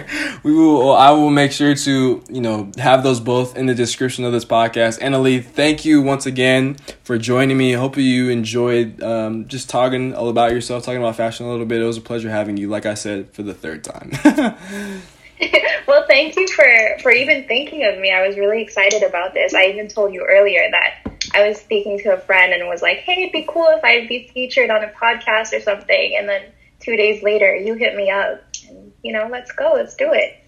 we 0.42 0.52
will. 0.52 0.92
I 0.92 1.12
will 1.12 1.30
make 1.30 1.52
sure 1.52 1.72
to 1.72 2.24
you 2.28 2.40
know 2.40 2.72
have 2.78 3.04
those 3.04 3.20
both 3.20 3.56
in 3.56 3.66
the 3.66 3.74
description 3.74 4.24
of 4.24 4.32
this 4.32 4.44
podcast. 4.44 4.98
Annalie, 4.98 5.44
thank 5.44 5.84
you 5.84 6.02
once 6.02 6.26
again 6.26 6.74
for 7.04 7.16
joining 7.16 7.56
me. 7.56 7.76
I 7.76 7.78
hope 7.78 7.96
you 7.96 8.28
enjoyed 8.28 9.00
um, 9.04 9.46
just 9.46 9.70
talking 9.70 10.16
all 10.16 10.28
about 10.28 10.50
yourself, 10.50 10.84
talking 10.84 11.00
about 11.00 11.14
fashion 11.14 11.46
a 11.46 11.50
little 11.50 11.66
bit. 11.66 11.80
It 11.80 11.84
was 11.84 11.98
a 11.98 12.00
pleasure 12.00 12.28
having 12.28 12.56
you. 12.56 12.68
Like 12.68 12.84
I 12.84 12.94
said, 12.94 13.32
for 13.32 13.44
the 13.44 13.54
third 13.54 13.84
time. 13.84 14.10
well, 15.86 16.04
thank 16.08 16.36
you 16.36 16.48
for 16.48 16.64
for 17.02 17.10
even 17.10 17.46
thinking 17.46 17.84
of 17.84 17.98
me. 17.98 18.12
I 18.12 18.26
was 18.26 18.36
really 18.36 18.62
excited 18.62 19.02
about 19.02 19.34
this. 19.34 19.54
I 19.54 19.66
even 19.66 19.88
told 19.88 20.14
you 20.14 20.26
earlier 20.28 20.68
that 20.70 21.12
I 21.34 21.48
was 21.48 21.58
speaking 21.58 21.98
to 22.00 22.14
a 22.14 22.18
friend 22.18 22.52
and 22.52 22.68
was 22.68 22.82
like, 22.82 22.98
"Hey, 22.98 23.22
it'd 23.22 23.32
be 23.32 23.44
cool 23.48 23.66
if 23.68 23.84
I'd 23.84 24.08
be 24.08 24.28
featured 24.32 24.70
on 24.70 24.82
a 24.82 24.88
podcast 24.88 25.52
or 25.52 25.60
something." 25.60 26.16
And 26.18 26.28
then 26.28 26.42
two 26.80 26.96
days 26.96 27.22
later, 27.22 27.54
you 27.54 27.74
hit 27.74 27.96
me 27.96 28.10
up, 28.10 28.42
and 28.68 28.92
you 29.02 29.12
know, 29.12 29.28
let's 29.30 29.52
go, 29.52 29.72
let's 29.74 29.94
do 29.94 30.12
it. 30.12 30.42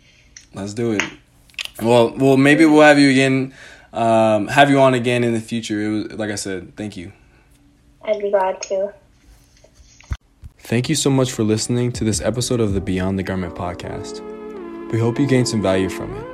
Let's 0.54 0.74
do 0.74 0.92
it. 0.92 1.02
Well, 1.82 2.14
well, 2.16 2.36
maybe 2.36 2.64
we'll 2.64 2.82
have 2.82 2.98
you 2.98 3.10
again. 3.10 3.54
Um, 3.92 4.48
have 4.48 4.70
you 4.70 4.80
on 4.80 4.94
again 4.94 5.24
in 5.24 5.34
the 5.34 5.40
future. 5.40 5.80
It 5.80 5.88
was 5.88 6.12
like 6.18 6.30
I 6.30 6.36
said. 6.36 6.76
Thank 6.76 6.96
you. 6.96 7.12
I'd 8.02 8.20
be 8.20 8.30
glad 8.30 8.62
to. 8.62 8.94
Thank 10.58 10.88
you 10.88 10.94
so 10.94 11.10
much 11.10 11.32
for 11.32 11.42
listening 11.44 11.92
to 11.92 12.04
this 12.04 12.20
episode 12.20 12.60
of 12.60 12.74
the 12.74 12.80
Beyond 12.80 13.18
the 13.18 13.22
Garment 13.22 13.54
podcast. 13.54 14.37
We 14.90 14.98
hope 14.98 15.18
you 15.18 15.26
gain 15.26 15.44
some 15.44 15.60
value 15.60 15.90
from 15.90 16.16
it. 16.16 16.24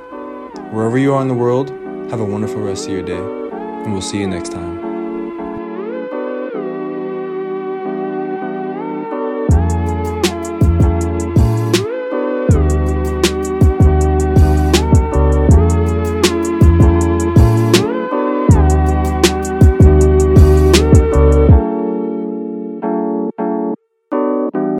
Wherever 0.71 0.97
you 0.97 1.13
are 1.13 1.21
in 1.21 1.27
the 1.27 1.33
world, 1.33 1.71
have 2.09 2.21
a 2.21 2.25
wonderful 2.25 2.61
rest 2.61 2.87
of 2.87 2.93
your 2.93 3.03
day, 3.03 3.17
and 3.17 3.91
we'll 3.91 4.01
see 4.01 4.19
you 4.19 4.27
next 4.27 4.53
time. 4.53 4.74